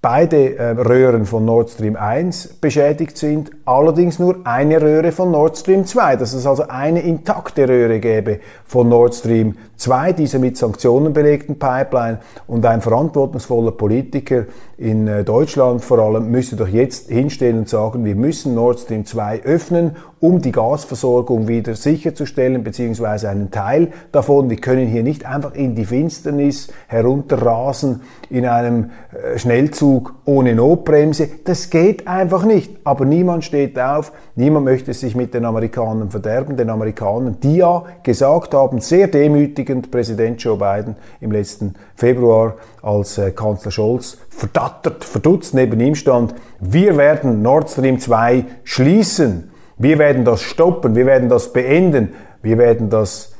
beide 0.00 0.56
äh, 0.56 0.70
Röhren 0.70 1.26
von 1.26 1.44
Nord 1.44 1.70
Stream 1.70 1.96
1 1.96 2.60
beschädigt 2.60 3.18
sind, 3.18 3.50
allerdings 3.64 4.20
nur 4.20 4.36
eine 4.44 4.80
Röhre 4.80 5.10
von 5.10 5.32
Nord 5.32 5.58
Stream 5.58 5.84
2, 5.84 6.14
dass 6.14 6.32
es 6.32 6.46
also 6.46 6.68
eine 6.68 7.00
intakte 7.00 7.68
Röhre 7.68 7.98
gäbe 7.98 8.38
von 8.64 8.88
Nord 8.88 9.14
Stream 9.14 9.56
2, 9.76 10.12
diese 10.12 10.38
mit 10.38 10.56
Sanktionen 10.56 11.12
belegten 11.12 11.58
Pipeline 11.58 12.20
und 12.46 12.64
ein 12.64 12.80
verantwortungsvoller 12.80 13.72
Politiker 13.72 14.44
in 14.80 15.06
äh, 15.08 15.24
Deutschland 15.24 15.84
vor 15.84 15.98
allem 15.98 16.30
müsste 16.30 16.56
doch 16.56 16.66
jetzt 16.66 17.10
hinstehen 17.10 17.58
und 17.58 17.68
sagen, 17.68 18.02
wir 18.02 18.16
müssen 18.16 18.54
Nord 18.54 18.80
Stream 18.80 19.04
2 19.04 19.42
öffnen, 19.42 19.96
um 20.20 20.40
die 20.40 20.52
Gasversorgung 20.52 21.48
wieder 21.48 21.74
sicherzustellen, 21.74 22.64
beziehungsweise 22.64 23.28
einen 23.28 23.50
Teil 23.50 23.88
davon. 24.10 24.48
Wir 24.48 24.56
können 24.56 24.86
hier 24.86 25.02
nicht 25.02 25.26
einfach 25.26 25.54
in 25.54 25.74
die 25.74 25.84
Finsternis 25.84 26.68
herunterrasen 26.86 28.00
in 28.30 28.46
einem 28.46 28.90
äh, 29.12 29.38
Schnellzug 29.38 30.14
ohne 30.24 30.54
Notbremse. 30.54 31.28
Das 31.44 31.68
geht 31.68 32.08
einfach 32.08 32.46
nicht. 32.46 32.78
Aber 32.84 33.04
niemand 33.04 33.44
steht 33.44 33.78
auf, 33.78 34.12
niemand 34.34 34.64
möchte 34.64 34.94
sich 34.94 35.14
mit 35.14 35.34
den 35.34 35.44
Amerikanern 35.44 36.10
verderben, 36.10 36.56
den 36.56 36.70
Amerikanern, 36.70 37.36
die 37.42 37.56
ja 37.56 37.84
gesagt 38.02 38.54
haben, 38.54 38.80
sehr 38.80 39.08
demütigend 39.08 39.90
Präsident 39.90 40.42
Joe 40.42 40.56
Biden 40.56 40.96
im 41.20 41.32
letzten 41.32 41.74
Februar, 41.94 42.54
als 42.80 43.18
äh, 43.18 43.30
Kanzler 43.30 43.70
Scholz 43.70 44.16
verdattert, 44.30 44.69
verdutzt 45.00 45.54
neben 45.54 45.78
ihm 45.80 45.94
stand, 45.94 46.34
wir 46.60 46.96
werden 46.96 47.42
Nord 47.42 47.70
Stream 47.70 47.98
2 47.98 48.44
schließen, 48.64 49.50
wir 49.78 49.98
werden 49.98 50.24
das 50.24 50.42
stoppen, 50.42 50.94
wir 50.94 51.06
werden 51.06 51.28
das 51.28 51.52
beenden, 51.52 52.14
wir 52.42 52.58
werden 52.58 52.90
das 52.90 53.32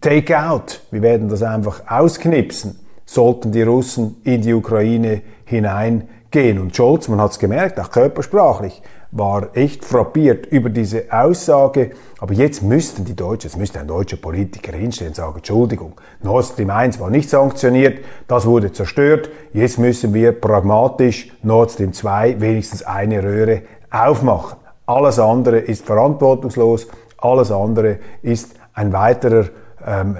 take 0.00 0.38
out, 0.38 0.80
wir 0.90 1.02
werden 1.02 1.28
das 1.28 1.42
einfach 1.42 1.82
ausknipsen, 1.88 2.78
sollten 3.04 3.52
die 3.52 3.62
Russen 3.62 4.16
in 4.24 4.42
die 4.42 4.54
Ukraine 4.54 5.22
hineingehen. 5.44 6.58
Und 6.58 6.74
Scholz, 6.74 7.08
man 7.08 7.20
hat 7.20 7.32
es 7.32 7.38
gemerkt, 7.38 7.78
auch 7.78 7.90
körpersprachlich, 7.90 8.82
war 9.14 9.56
echt 9.56 9.84
frappiert 9.84 10.46
über 10.46 10.68
diese 10.68 11.04
Aussage. 11.10 11.92
Aber 12.18 12.34
jetzt 12.34 12.62
müssten 12.62 13.04
die 13.04 13.14
Deutschen, 13.14 13.48
jetzt 13.48 13.56
müsste 13.56 13.78
ein 13.78 13.86
deutscher 13.86 14.16
Politiker 14.16 14.72
hinstellen 14.72 15.10
und 15.10 15.16
sagen, 15.16 15.36
Entschuldigung, 15.36 15.92
Nord 16.22 16.44
Stream 16.44 16.70
1 16.70 16.98
war 16.98 17.10
nicht 17.10 17.30
sanktioniert, 17.30 18.04
das 18.26 18.44
wurde 18.44 18.72
zerstört, 18.72 19.30
jetzt 19.52 19.78
müssen 19.78 20.12
wir 20.14 20.32
pragmatisch 20.32 21.32
Nord 21.42 21.70
Stream 21.70 21.92
2 21.92 22.40
wenigstens 22.40 22.82
eine 22.82 23.22
Röhre 23.22 23.62
aufmachen. 23.88 24.58
Alles 24.86 25.20
andere 25.20 25.58
ist 25.58 25.86
verantwortungslos, 25.86 26.88
alles 27.18 27.52
andere 27.52 28.00
ist 28.22 28.54
ein 28.74 28.92
weiterer 28.92 29.46
ähm, 29.86 30.16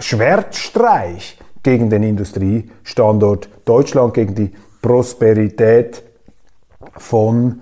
Schwertstreich 0.00 1.38
gegen 1.62 1.88
den 1.88 2.02
Industriestandort 2.02 3.48
Deutschland, 3.64 4.12
gegen 4.12 4.34
die 4.34 4.52
Prosperität 4.82 6.02
von 6.98 7.60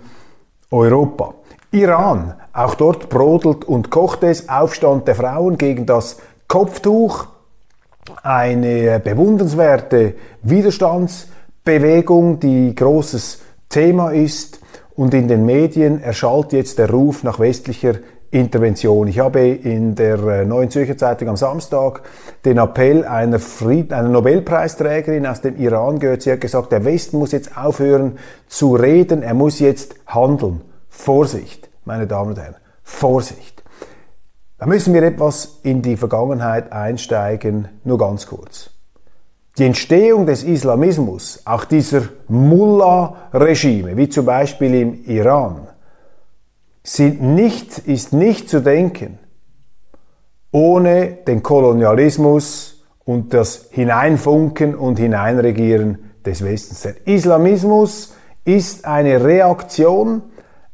Europa. 0.71 1.35
Iran, 1.71 2.35
auch 2.53 2.75
dort 2.75 3.09
brodelt 3.09 3.65
und 3.65 3.91
kocht 3.91 4.23
es. 4.23 4.49
Aufstand 4.49 5.07
der 5.07 5.15
Frauen 5.15 5.59
gegen 5.59 5.87
das 5.87 6.19
Kopftuch. 6.49 7.27
Eine 8.23 9.01
bewundernswerte 9.01 10.15
Widerstandsbewegung, 10.43 12.41
die 12.41 12.75
großes 12.75 13.41
Thema 13.69 14.11
ist. 14.11 14.61
Und 14.95 15.13
in 15.13 15.29
den 15.29 15.45
Medien 15.45 16.01
erschallt 16.03 16.53
jetzt 16.53 16.79
der 16.79 16.91
Ruf 16.91 17.23
nach 17.23 17.39
westlicher 17.39 17.97
Intervention. 18.31 19.09
Ich 19.09 19.19
habe 19.19 19.41
in 19.47 19.95
der 19.95 20.19
äh, 20.19 20.45
Neuen 20.45 20.71
Zürcher 20.71 20.97
Zeitung 20.97 21.29
am 21.29 21.37
Samstag 21.37 22.03
den 22.45 22.59
Appell 22.59 23.05
einer, 23.05 23.39
Fried 23.39 23.93
einer 23.93 24.09
Nobelpreisträgerin 24.09 25.27
aus 25.27 25.41
dem 25.41 25.57
Iran 25.57 25.99
gehört. 25.99 26.23
Sie 26.23 26.33
hat 26.33 26.41
gesagt, 26.41 26.73
der 26.73 26.85
Westen 26.85 27.19
muss 27.19 27.33
jetzt 27.33 27.57
aufhören 27.57 28.19
zu 28.47 28.75
reden, 28.75 29.23
er 29.23 29.35
muss 29.35 29.59
jetzt 29.59 29.95
handeln. 30.07 30.63
Vorsicht, 30.89 31.69
meine 31.85 32.07
Damen 32.07 32.31
und 32.31 32.39
Herren, 32.39 32.57
Vorsicht. 32.83 33.63
Da 34.59 34.67
müssen 34.67 34.95
wir 34.95 35.03
etwas 35.03 35.59
in 35.63 35.83
die 35.83 35.97
Vergangenheit 35.97 36.73
einsteigen, 36.73 37.69
nur 37.85 37.99
ganz 37.99 38.27
kurz. 38.27 38.71
Die 39.59 39.65
Entstehung 39.65 40.27
des 40.27 40.43
Islamismus, 40.43 41.43
auch 41.45 41.65
dieser 41.65 42.03
Mullah-Regime, 42.29 43.97
wie 43.97 44.09
zum 44.09 44.27
Beispiel 44.27 44.75
im 44.75 45.05
Iran, 45.05 45.69
sind 46.87 47.23
nicht, 47.23 47.79
ist 47.79 48.13
nicht 48.13 48.49
zu 48.49 48.61
denken 48.61 49.19
ohne 50.53 51.19
den 51.27 51.43
Kolonialismus 51.43 52.85
und 53.05 53.35
das 53.35 53.67
Hineinfunken 53.71 54.75
und 54.75 54.99
Hineinregieren 54.99 55.99
des 56.25 56.43
Westens. 56.43 56.81
Der 56.83 56.95
Islamismus 57.07 58.15
ist 58.45 58.87
eine 58.87 59.23
Reaktion 59.23 60.23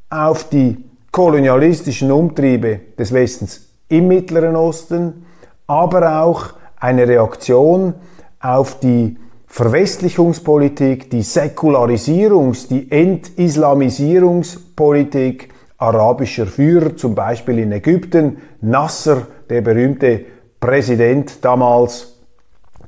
auf 0.09 0.49
die 0.49 0.85
kolonialistischen 1.11 2.13
Umtriebe 2.13 2.79
des 2.97 3.13
Westens 3.13 3.73
im 3.89 4.07
Mittleren 4.09 4.55
Osten, 4.55 5.27
aber 5.67 6.23
auch 6.23 6.51
eine 6.77 7.09
Reaktion 7.09 7.95
auf 8.39 8.79
die 8.79 9.17
Verwestlichungspolitik, 9.47 11.11
die 11.11 11.23
Säkularisierungs-, 11.23 12.69
die 12.69 12.89
Entislamisierungspolitik 12.91 15.53
arabischer 15.83 16.47
Führer, 16.47 16.97
zum 16.97 17.15
Beispiel 17.15 17.59
in 17.59 17.73
Ägypten, 17.73 18.39
Nasser, 18.61 19.27
der 19.51 19.63
berühmte 19.63 20.21
Präsident 20.61 21.45
damals, 21.45 22.21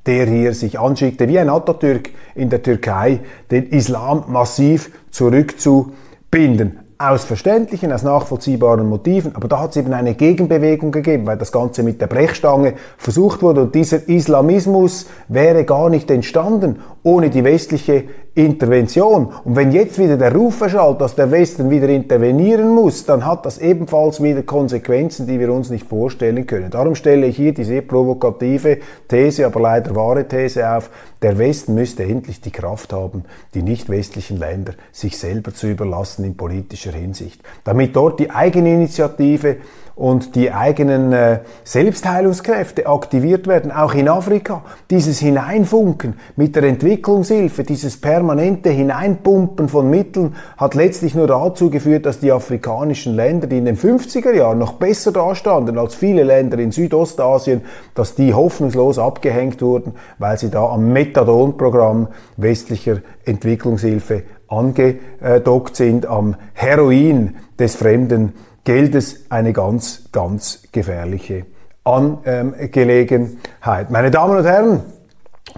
der 0.07 0.26
hier 0.26 0.54
sich 0.54 0.78
anschickte, 0.78 1.28
wie 1.28 1.38
ein 1.38 1.48
Atatürk 1.48 2.11
in 2.37 2.50
der 2.50 2.62
Türkei, 2.62 3.20
den 3.50 3.68
Islam 3.70 4.24
massiv 4.28 4.92
zurückzubinden. 5.11 6.78
Aus 6.96 7.24
verständlichen, 7.24 7.92
aus 7.92 8.04
nachvollziehbaren 8.04 8.88
Motiven, 8.88 9.35
aber 9.35 9.48
da 9.48 9.61
hat 9.61 9.70
es 9.70 9.76
eben 9.76 9.92
eine 9.92 10.14
Gegenbewegung 10.14 10.92
gegeben, 10.92 11.26
weil 11.26 11.37
das 11.37 11.50
Ganze 11.50 11.83
mit 11.83 12.00
der 12.00 12.07
Brechstange 12.07 12.74
versucht 12.96 13.42
wurde 13.42 13.62
und 13.62 13.74
dieser 13.74 14.09
Islamismus 14.09 15.07
wäre 15.26 15.64
gar 15.64 15.90
nicht 15.90 16.09
entstanden 16.12 16.78
ohne 17.02 17.30
die 17.30 17.42
westliche 17.42 18.04
Intervention. 18.36 19.28
Und 19.44 19.54
wenn 19.54 19.70
jetzt 19.70 19.96
wieder 19.98 20.16
der 20.16 20.34
Ruf 20.34 20.60
erschallt, 20.60 21.00
dass 21.00 21.14
der 21.14 21.30
Westen 21.30 21.70
wieder 21.70 21.88
intervenieren 21.88 22.68
muss, 22.68 23.04
dann 23.04 23.24
hat 23.24 23.46
das 23.46 23.58
ebenfalls 23.58 24.20
wieder 24.20 24.42
Konsequenzen, 24.42 25.28
die 25.28 25.38
wir 25.38 25.52
uns 25.52 25.70
nicht 25.70 25.86
vorstellen 25.86 26.44
können. 26.44 26.70
Darum 26.70 26.96
stelle 26.96 27.26
ich 27.26 27.36
hier 27.36 27.54
die 27.54 27.62
sehr 27.62 27.82
provokative 27.82 28.78
These, 29.06 29.46
aber 29.46 29.60
leider 29.60 29.94
wahre 29.94 30.26
These 30.26 30.68
auf, 30.68 30.90
der 31.22 31.38
Westen 31.38 31.74
müsste 31.74 32.02
endlich 32.02 32.40
die 32.40 32.50
Kraft 32.50 32.92
haben, 32.92 33.24
die 33.54 33.62
nicht 33.62 33.88
westlichen 33.88 34.36
Länder 34.36 34.74
sich 34.90 35.16
selber 35.16 35.54
zu 35.54 35.68
überlassen 35.68 36.24
in 36.24 36.36
politischer 36.36 36.92
Hinsicht, 36.92 37.40
damit 37.62 37.94
dort 37.94 38.18
die 38.18 38.30
Eigeninitiative 38.30 39.56
und 39.96 40.35
die 40.35 40.50
eigenen 40.50 41.12
äh, 41.12 41.40
Selbstheilungskräfte 41.62 42.87
aktiviert 42.87 43.46
werden, 43.46 43.70
auch 43.70 43.94
in 43.94 44.09
Afrika. 44.09 44.62
Dieses 44.90 45.20
Hineinfunken 45.20 46.14
mit 46.35 46.57
der 46.57 46.64
Entwicklungshilfe, 46.64 47.62
dieses 47.62 48.00
permanente 48.00 48.70
Hineinpumpen 48.70 49.68
von 49.68 49.88
Mitteln 49.88 50.35
hat 50.57 50.74
letztlich 50.74 51.14
nur 51.14 51.28
dazu 51.28 51.70
geführt, 51.70 52.07
dass 52.07 52.18
die 52.18 52.33
afrikanischen 52.33 53.14
Länder, 53.14 53.46
die 53.46 53.59
in 53.59 53.66
den 53.66 53.76
50er 53.76 54.33
Jahren 54.33 54.59
noch 54.59 54.74
besser 54.74 55.12
dastanden 55.12 55.78
als 55.78 55.94
viele 55.94 56.24
Länder 56.24 56.59
in 56.59 56.72
Südostasien, 56.72 57.62
dass 57.94 58.16
die 58.16 58.35
hoffnungslos 58.35 58.98
abgehängt 58.98 59.62
wurden, 59.62 59.92
weil 60.18 60.38
sie 60.38 60.50
da 60.50 60.66
am 60.70 60.92
Methadon-Programm 60.92 62.09
westlicher 62.37 62.98
Entwicklungshilfe 63.24 64.24
angedockt 64.48 65.76
sind, 65.76 66.07
am 66.07 66.37
Heroin 66.52 67.37
des 67.59 67.76
fremden 67.76 68.33
Geldes 68.64 69.27
eine 69.29 69.53
ganz, 69.53 70.05
ganz 70.11 70.62
gefährliche 70.72 71.44
Angelegenheit. 71.85 73.90
Meine 73.90 74.11
Damen 74.11 74.38
und 74.38 74.44
Herren, 74.44 74.81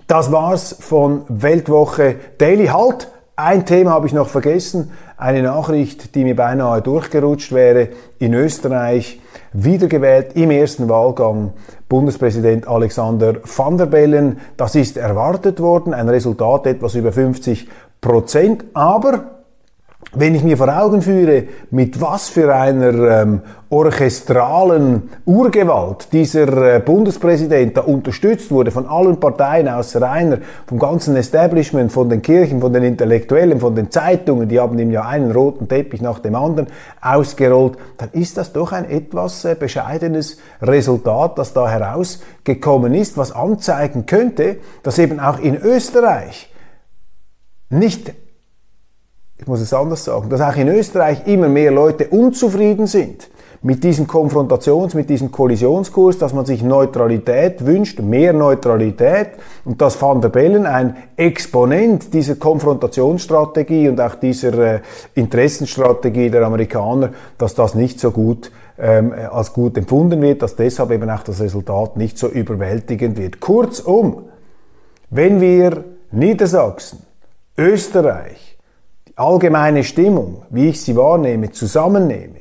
das 0.09 0.33
war's 0.33 0.77
von 0.79 1.23
Weltwoche 1.29 2.17
Daily. 2.39 2.67
Halt! 2.67 3.09
Ein 3.39 3.67
Thema 3.67 3.91
habe 3.91 4.07
ich 4.07 4.15
noch 4.15 4.29
vergessen. 4.29 4.93
Eine 5.19 5.43
Nachricht, 5.43 6.15
die 6.15 6.25
mir 6.25 6.35
beinahe 6.35 6.81
durchgerutscht 6.81 7.53
wäre. 7.53 7.91
In 8.19 8.33
Österreich 8.33 9.21
wiedergewählt 9.53 10.35
im 10.37 10.51
ersten 10.51 10.89
Wahlgang 10.89 11.53
Bundespräsident 11.87 12.67
Alexander 12.67 13.35
van 13.45 13.77
der 13.77 13.87
Bellen. 13.87 14.41
Das 14.57 14.75
ist 14.75 14.97
erwartet 14.97 15.61
worden. 15.61 15.93
Ein 15.93 16.09
Resultat 16.09 16.67
etwas 16.67 16.95
über 16.95 17.13
50 17.13 17.69
Prozent. 18.01 18.65
Aber 18.73 19.36
wenn 20.19 20.35
ich 20.35 20.43
mir 20.43 20.57
vor 20.57 20.69
Augen 20.69 21.03
führe, 21.03 21.45
mit 21.71 22.01
was 22.01 22.29
für 22.29 22.55
einer 22.55 23.23
ähm, 23.23 23.41
orchestralen 23.69 25.11
Urgewalt 25.25 26.13
dieser 26.13 26.77
äh, 26.77 26.81
Bundespräsident 26.81 27.77
da 27.77 27.83
unterstützt 27.83 28.51
wurde 28.51 28.71
von 28.71 28.87
allen 28.87 29.21
Parteien 29.21 29.69
außer 29.69 30.09
einer, 30.09 30.39
vom 30.67 30.79
ganzen 30.79 31.17
Establishment, 31.17 31.93
von 31.93 32.09
den 32.09 32.23
Kirchen, 32.23 32.61
von 32.61 32.73
den 32.73 32.85
Intellektuellen, 32.85 33.61
von 33.61 33.75
den 33.75 33.91
Zeitungen, 33.91 34.49
die 34.49 34.59
haben 34.59 34.79
ihm 34.79 34.91
ja 34.91 35.05
einen 35.05 35.33
roten 35.33 35.69
Teppich 35.69 36.01
nach 36.01 36.21
dem 36.21 36.35
anderen 36.35 36.69
ausgerollt, 37.01 37.77
dann 37.99 38.11
ist 38.13 38.37
das 38.37 38.53
doch 38.53 38.73
ein 38.73 38.89
etwas 38.89 39.45
äh, 39.45 39.55
bescheidenes 39.59 40.39
Resultat, 40.63 41.39
das 41.39 41.53
da 41.53 41.69
herausgekommen 41.69 42.95
ist, 42.95 43.19
was 43.19 43.33
anzeigen 43.33 44.07
könnte, 44.07 44.57
dass 44.83 44.99
eben 44.99 45.21
auch 45.21 45.39
in 45.39 45.57
Österreich 45.57 46.51
nicht 47.69 48.13
ich 49.39 49.47
muss 49.47 49.61
es 49.61 49.73
anders 49.73 50.05
sagen, 50.05 50.31
dass 50.31 50.41
auch 50.41 50.57
in 50.57 50.69
Österreich 50.69 51.27
immer 51.27 51.49
mehr 51.49 51.71
Leute 51.71 52.09
unzufrieden 52.09 52.87
sind 52.87 53.29
mit 53.63 53.83
diesem 53.83 54.07
Konfrontations-, 54.07 54.95
mit 54.95 55.11
diesem 55.11 55.31
Kollisionskurs, 55.31 56.19
dass 56.19 56.33
man 56.33 56.47
sich 56.47 56.63
Neutralität 56.63 57.67
wünscht, 57.67 58.01
mehr 58.01 58.33
Neutralität 58.33 59.31
und 59.65 59.81
dass 59.81 60.01
Van 60.01 60.21
der 60.21 60.29
Bellen 60.29 60.67
ein 60.67 60.97
Exponent 61.17 62.15
dieser 62.15 62.37
Konfrontationsstrategie 62.37 63.89
und 63.89 64.01
auch 64.01 64.15
dieser 64.15 64.59
äh, 64.59 64.81
Interessenstrategie 65.15 66.31
der 66.31 66.43
Amerikaner, 66.43 67.11
dass 67.39 67.55
das 67.55 67.75
nicht 67.75 67.99
so 67.99 68.11
gut 68.11 68.51
ähm, 68.79 69.13
als 69.33 69.53
gut 69.53 69.77
empfunden 69.77 70.21
wird, 70.23 70.43
dass 70.43 70.57
deshalb 70.57 70.91
eben 70.91 71.11
auch 71.11 71.23
das 71.23 71.41
Resultat 71.41 71.97
nicht 71.97 72.19
so 72.19 72.29
überwältigend 72.29 73.19
wird. 73.19 73.41
Kurzum, 73.41 74.25
wenn 75.11 75.41
wir 75.41 75.85
Niedersachsen, 76.13 77.01
Österreich, 77.59 78.56
allgemeine 79.17 79.83
Stimmung, 79.83 80.43
wie 80.51 80.69
ich 80.69 80.83
sie 80.83 80.95
wahrnehme, 80.95 81.51
zusammennehme, 81.51 82.41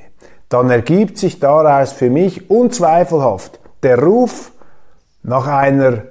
dann 0.50 0.70
ergibt 0.70 1.18
sich 1.18 1.40
daraus 1.40 1.94
für 1.94 2.10
mich 2.10 2.50
unzweifelhaft 2.50 3.60
der 3.82 4.04
Ruf 4.04 4.52
nach 5.24 5.48
einer 5.48 6.04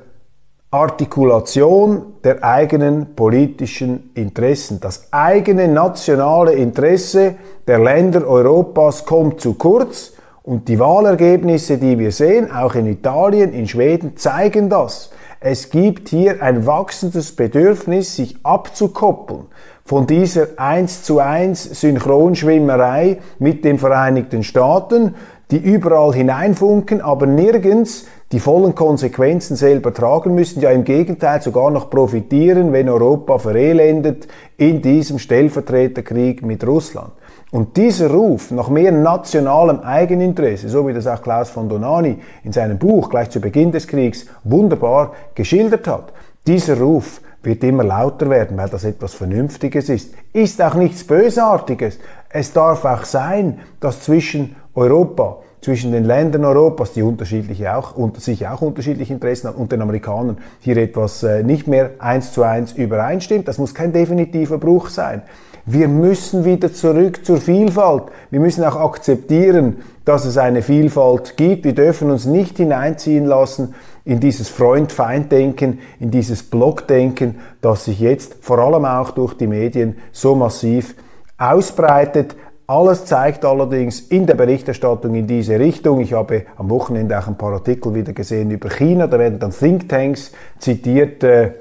Artikulation 0.71 2.15
der 2.25 2.43
eigenen 2.43 3.15
politischen 3.15 4.11
Interessen. 4.15 4.81
Das 4.81 5.13
eigene 5.13 5.69
nationale 5.69 6.55
Interesse 6.55 7.37
der 7.69 7.79
Länder 7.79 8.27
Europas 8.27 9.05
kommt 9.05 9.41
zu 9.41 9.55
kurz 9.55 10.15
und 10.43 10.67
die 10.69 10.81
Wahlergebnisse, 10.81 11.79
die 11.79 11.99
wir 11.99 12.11
sehen, 12.11 12.51
auch 12.51 12.75
in 12.75 12.87
Italien, 12.87 13.53
in 13.53 13.69
Schweden, 13.69 14.17
zeigen 14.17 14.69
das. 14.69 15.11
Es 15.39 15.71
gibt 15.71 16.09
hier 16.09 16.43
ein 16.43 16.67
wachsendes 16.67 17.37
Bedürfnis, 17.37 18.17
sich 18.17 18.37
abzukoppeln 18.43 19.47
von 19.85 20.07
dieser 20.07 20.47
1 20.57 21.03
zu 21.03 21.19
1 21.21 21.81
Synchronschwimmerei 21.81 23.19
mit 23.39 23.65
den 23.65 23.79
Vereinigten 23.79 24.43
Staaten, 24.43 25.15
die 25.51 25.59
überall 25.59 26.15
hineinfunken, 26.15 27.03
aber 27.03 27.27
nirgends 27.27 28.07
die 28.33 28.41
vollen 28.41 28.75
Konsequenzen 28.75 29.57
selber 29.57 29.93
tragen 29.93 30.35
müssen, 30.35 30.61
ja 30.61 30.71
im 30.71 30.85
Gegenteil 30.85 31.43
sogar 31.43 31.71
noch 31.71 31.91
profitieren, 31.91 32.73
wenn 32.73 32.89
Europa 32.89 33.39
verelendet 33.39 34.27
in 34.57 34.81
diesem 34.81 35.19
Stellvertreterkrieg 35.19 36.43
mit 36.45 36.67
Russland. 36.67 37.13
Und 37.53 37.77
dieser 37.77 38.11
Ruf 38.11 38.51
nach 38.51 38.71
mehr 38.71 38.91
nationalem 38.91 39.81
Eigeninteresse, 39.81 40.69
so 40.69 40.89
wie 40.89 40.95
das 40.95 41.07
auch 41.07 41.23
Klaus 41.23 41.51
von 41.51 41.69
Donani 41.69 42.19
in 42.43 42.53
seinem 42.53 42.79
Buch 42.79 43.11
gleich 43.11 43.31
zu 43.31 43.41
Beginn 43.41 43.71
des 43.71 43.87
Kriegs 43.87 44.27
wunderbar 44.43 45.13
geschildert 45.35 45.87
hat, 45.87 46.13
dieser 46.47 46.81
Ruf 46.81 47.21
wird 47.45 47.65
immer 47.65 47.85
lauter 47.85 48.31
werden, 48.31 48.57
weil 48.57 48.69
das 48.69 48.85
etwas 48.85 49.15
Vernünftiges 49.15 49.89
ist. 49.89 50.15
Ist 50.33 50.61
auch 50.63 50.75
nichts 50.75 51.05
Bösartiges. 51.05 51.99
Es 52.31 52.53
darf 52.53 52.85
auch 52.85 53.05
sein, 53.05 53.61
dass 53.81 54.03
zwischen 54.03 54.57
Europa, 54.75 55.39
zwischen 55.61 55.93
den 55.93 56.05
Ländern 56.05 56.45
Europas, 56.45 56.93
die 56.93 57.03
unterschiedliche 57.03 57.77
auch, 57.77 57.97
unter 57.97 58.21
sich 58.21 58.47
auch 58.47 58.61
unterschiedliche 58.61 59.13
Interessen 59.13 59.49
haben, 59.49 59.57
und 59.57 59.73
den 59.73 59.83
Amerikanern 59.83 60.39
hier 60.61 60.77
etwas 60.77 61.23
äh, 61.23 61.43
nicht 61.43 61.67
mehr 61.67 61.91
eins 61.99 62.33
zu 62.33 62.43
eins 62.43 62.73
übereinstimmt. 62.73 63.49
Das 63.49 63.59
muss 63.59 63.75
kein 63.75 63.93
definitiver 63.93 64.59
Bruch 64.59 64.89
sein. 64.89 65.23
Wir 65.67 65.89
müssen 65.89 66.45
wieder 66.45 66.75
zurück 66.75 67.25
zur 67.25 67.39
Vielfalt. 67.39 68.05
Wir 68.31 68.41
müssen 68.41 68.63
auch 68.65 68.77
akzeptieren, 68.77 69.79
dass 70.05 70.27
es 70.27 70.37
eine 70.37 70.61
Vielfalt 70.61 71.39
gibt. 71.39 71.65
Wir 71.65 71.75
dürfen 71.75 72.11
uns 72.11 72.27
nicht 72.27 72.59
hineinziehen 72.59 73.25
lassen 73.25 73.75
in 74.05 74.21
dieses 74.21 74.49
Freund-Feind-Denken, 74.51 75.81
in 75.99 76.11
dieses 76.11 76.43
Blockdenken, 76.43 77.37
das 77.61 77.87
sich 77.87 78.01
jetzt 78.01 78.37
vor 78.41 78.59
allem 78.59 78.85
auch 78.85 79.13
durch 79.13 79.35
die 79.35 79.47
Medien 79.47 79.97
so 80.13 80.35
massiv 80.35 80.95
ausbreitet. 81.39 82.37
Alles 82.67 83.05
zeigt 83.05 83.45
allerdings 83.45 84.01
in 84.01 84.27
der 84.27 84.35
Berichterstattung 84.35 85.15
in 85.15 85.27
diese 85.27 85.59
Richtung. 85.59 86.01
Ich 86.01 86.13
habe 86.15 86.45
am 86.57 86.71
Wochenende 86.71 87.19
auch 87.19 87.27
ein 87.27 87.37
paar 87.37 87.53
Artikel 87.53 87.95
wieder 87.95 88.13
gesehen 88.13 88.51
über 88.51 88.71
China. 88.71 89.07
Da 89.07 89.19
werden 89.19 89.39
dann 89.39 89.51
Thinktanks 89.51 90.33
zitiert. 90.59 91.23
Äh, 91.25 91.53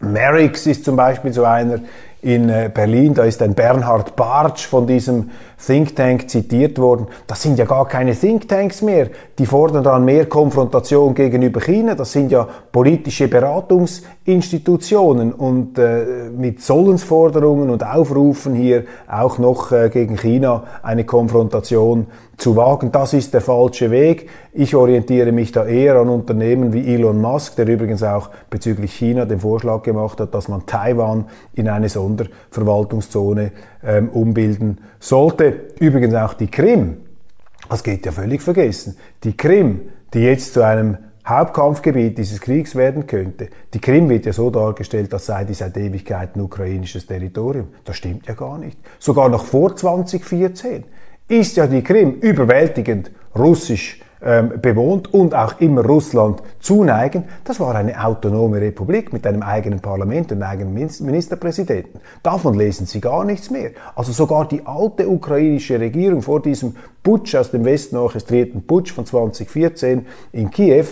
Merix 0.00 0.66
ist 0.66 0.84
zum 0.84 0.96
Beispiel 0.96 1.32
so 1.32 1.44
einer 1.44 1.80
in 2.22 2.48
äh, 2.48 2.70
Berlin. 2.72 3.14
Da 3.14 3.24
ist 3.24 3.42
ein 3.42 3.54
Bernhard 3.54 4.16
Bartsch 4.16 4.66
von 4.66 4.86
diesem 4.86 5.30
Think 5.64 5.96
Tank 5.96 6.28
zitiert 6.28 6.78
worden. 6.78 7.06
Das 7.26 7.42
sind 7.42 7.58
ja 7.58 7.64
gar 7.64 7.88
keine 7.88 8.14
Think 8.14 8.48
Tanks 8.48 8.82
mehr. 8.82 9.08
Die 9.38 9.46
fordern 9.46 9.84
dann 9.84 10.04
mehr 10.04 10.26
Konfrontation 10.26 11.14
gegenüber 11.14 11.60
China. 11.60 11.94
Das 11.94 12.12
sind 12.12 12.30
ja 12.30 12.46
politische 12.70 13.28
Beratungsinstitutionen 13.28 15.32
und 15.32 15.78
äh, 15.78 16.28
mit 16.36 16.62
Sollensforderungen 16.62 17.70
und 17.70 17.84
Aufrufen 17.84 18.54
hier 18.54 18.84
auch 19.08 19.38
noch 19.38 19.72
äh, 19.72 19.88
gegen 19.88 20.18
China 20.18 20.64
eine 20.82 21.04
Konfrontation 21.04 22.06
zu 22.36 22.54
wagen. 22.54 22.92
Das 22.92 23.14
ist 23.14 23.32
der 23.32 23.40
falsche 23.40 23.90
Weg. 23.90 24.28
Ich 24.52 24.74
orientiere 24.74 25.32
mich 25.32 25.52
da 25.52 25.64
eher 25.64 25.96
an 25.96 26.10
Unternehmen 26.10 26.72
wie 26.72 26.94
Elon 26.94 27.20
Musk, 27.20 27.56
der 27.56 27.66
übrigens 27.66 28.02
auch 28.02 28.28
bezüglich 28.50 28.92
China 28.92 29.24
den 29.24 29.40
Vorschlag 29.40 29.82
gemacht 29.82 30.20
hat, 30.20 30.34
dass 30.34 30.48
man 30.48 30.66
Taiwan 30.66 31.26
in 31.54 31.68
eine 31.68 31.88
Sonderverwaltungszone 31.88 33.52
ähm, 33.86 34.08
umbilden 34.10 34.80
sollte. 34.98 35.60
Übrigens 35.80 36.14
auch 36.14 36.34
die 36.34 36.48
Krim, 36.48 36.98
das 37.68 37.82
geht 37.82 38.04
ja 38.04 38.12
völlig 38.12 38.42
vergessen, 38.42 38.96
die 39.24 39.36
Krim, 39.36 39.80
die 40.12 40.20
jetzt 40.20 40.52
zu 40.54 40.62
einem 40.62 40.98
Hauptkampfgebiet 41.26 42.18
dieses 42.18 42.40
Kriegs 42.40 42.76
werden 42.76 43.06
könnte. 43.06 43.48
Die 43.74 43.80
Krim 43.80 44.08
wird 44.08 44.26
ja 44.26 44.32
so 44.32 44.50
dargestellt, 44.50 45.12
als 45.12 45.26
sei 45.26 45.44
die 45.44 45.54
seit 45.54 45.76
Ewigkeiten 45.76 46.40
ukrainisches 46.40 47.06
Territorium. 47.06 47.68
Das 47.84 47.96
stimmt 47.96 48.26
ja 48.26 48.34
gar 48.34 48.58
nicht. 48.58 48.78
Sogar 49.00 49.28
noch 49.28 49.44
vor 49.44 49.74
2014 49.74 50.84
ist 51.28 51.56
ja 51.56 51.66
die 51.66 51.82
Krim 51.82 52.20
überwältigend 52.20 53.10
russisch 53.36 54.00
bewohnt 54.18 55.12
und 55.12 55.34
auch 55.34 55.60
immer 55.60 55.84
Russland 55.84 56.42
zuneigen. 56.60 57.24
Das 57.44 57.60
war 57.60 57.74
eine 57.74 58.02
autonome 58.02 58.60
Republik 58.60 59.12
mit 59.12 59.26
einem 59.26 59.42
eigenen 59.42 59.80
Parlament 59.80 60.32
und 60.32 60.42
einem 60.42 60.50
eigenen 60.50 60.90
Ministerpräsidenten. 61.00 62.00
Davon 62.22 62.54
lesen 62.54 62.86
Sie 62.86 63.00
gar 63.00 63.24
nichts 63.24 63.50
mehr. 63.50 63.72
Also 63.94 64.12
sogar 64.12 64.48
die 64.48 64.64
alte 64.66 65.08
ukrainische 65.08 65.78
Regierung 65.78 66.22
vor 66.22 66.40
diesem 66.40 66.76
Putsch 67.02 67.34
aus 67.34 67.50
dem 67.50 67.64
Westen 67.64 67.96
orchestrierten 67.96 68.66
Putsch 68.66 68.92
von 68.92 69.06
2014 69.06 70.06
in 70.32 70.50
Kiew 70.50 70.86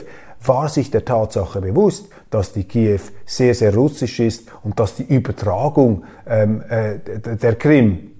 war 0.46 0.68
sich 0.68 0.90
der 0.90 1.04
Tatsache 1.04 1.60
bewusst, 1.60 2.08
dass 2.30 2.52
die 2.52 2.64
Kiew 2.64 3.00
sehr, 3.24 3.54
sehr 3.54 3.74
russisch 3.74 4.20
ist 4.20 4.48
und 4.62 4.78
dass 4.78 4.96
die 4.96 5.04
Übertragung 5.04 6.04
ähm, 6.26 6.62
äh, 6.68 6.98
der 7.36 7.54
Krim 7.56 8.13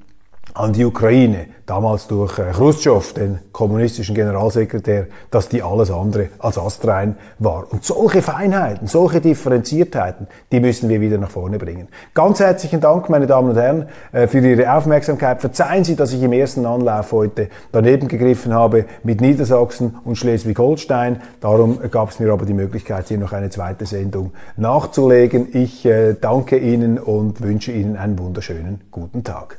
an 0.56 0.72
die 0.72 0.84
Ukraine, 0.84 1.46
damals 1.66 2.06
durch 2.06 2.38
äh, 2.38 2.52
Khrushchev, 2.52 3.12
den 3.14 3.40
kommunistischen 3.50 4.14
Generalsekretär, 4.14 5.08
dass 5.32 5.48
die 5.48 5.64
alles 5.64 5.90
andere 5.90 6.28
als 6.38 6.58
astrein 6.58 7.16
war. 7.40 7.66
Und 7.72 7.84
solche 7.84 8.22
Feinheiten, 8.22 8.86
solche 8.86 9.20
Differenziertheiten, 9.20 10.28
die 10.52 10.60
müssen 10.60 10.88
wir 10.88 11.00
wieder 11.00 11.18
nach 11.18 11.30
vorne 11.30 11.58
bringen. 11.58 11.88
Ganz 12.14 12.38
herzlichen 12.38 12.80
Dank, 12.80 13.10
meine 13.10 13.26
Damen 13.26 13.50
und 13.50 13.56
Herren, 13.56 13.88
äh, 14.12 14.28
für 14.28 14.38
Ihre 14.38 14.72
Aufmerksamkeit. 14.72 15.40
Verzeihen 15.40 15.82
Sie, 15.82 15.96
dass 15.96 16.12
ich 16.12 16.22
im 16.22 16.32
ersten 16.32 16.66
Anlauf 16.66 17.10
heute 17.10 17.48
daneben 17.72 18.06
gegriffen 18.06 18.54
habe 18.54 18.84
mit 19.02 19.20
Niedersachsen 19.20 19.98
und 20.04 20.16
Schleswig-Holstein. 20.16 21.20
Darum 21.40 21.80
gab 21.90 22.10
es 22.10 22.20
mir 22.20 22.32
aber 22.32 22.46
die 22.46 22.54
Möglichkeit, 22.54 23.08
hier 23.08 23.18
noch 23.18 23.32
eine 23.32 23.50
zweite 23.50 23.86
Sendung 23.86 24.30
nachzulegen. 24.56 25.48
Ich 25.52 25.84
äh, 25.84 26.14
danke 26.14 26.58
Ihnen 26.58 27.00
und 27.00 27.40
wünsche 27.42 27.72
Ihnen 27.72 27.96
einen 27.96 28.16
wunderschönen 28.20 28.82
guten 28.92 29.24
Tag. 29.24 29.58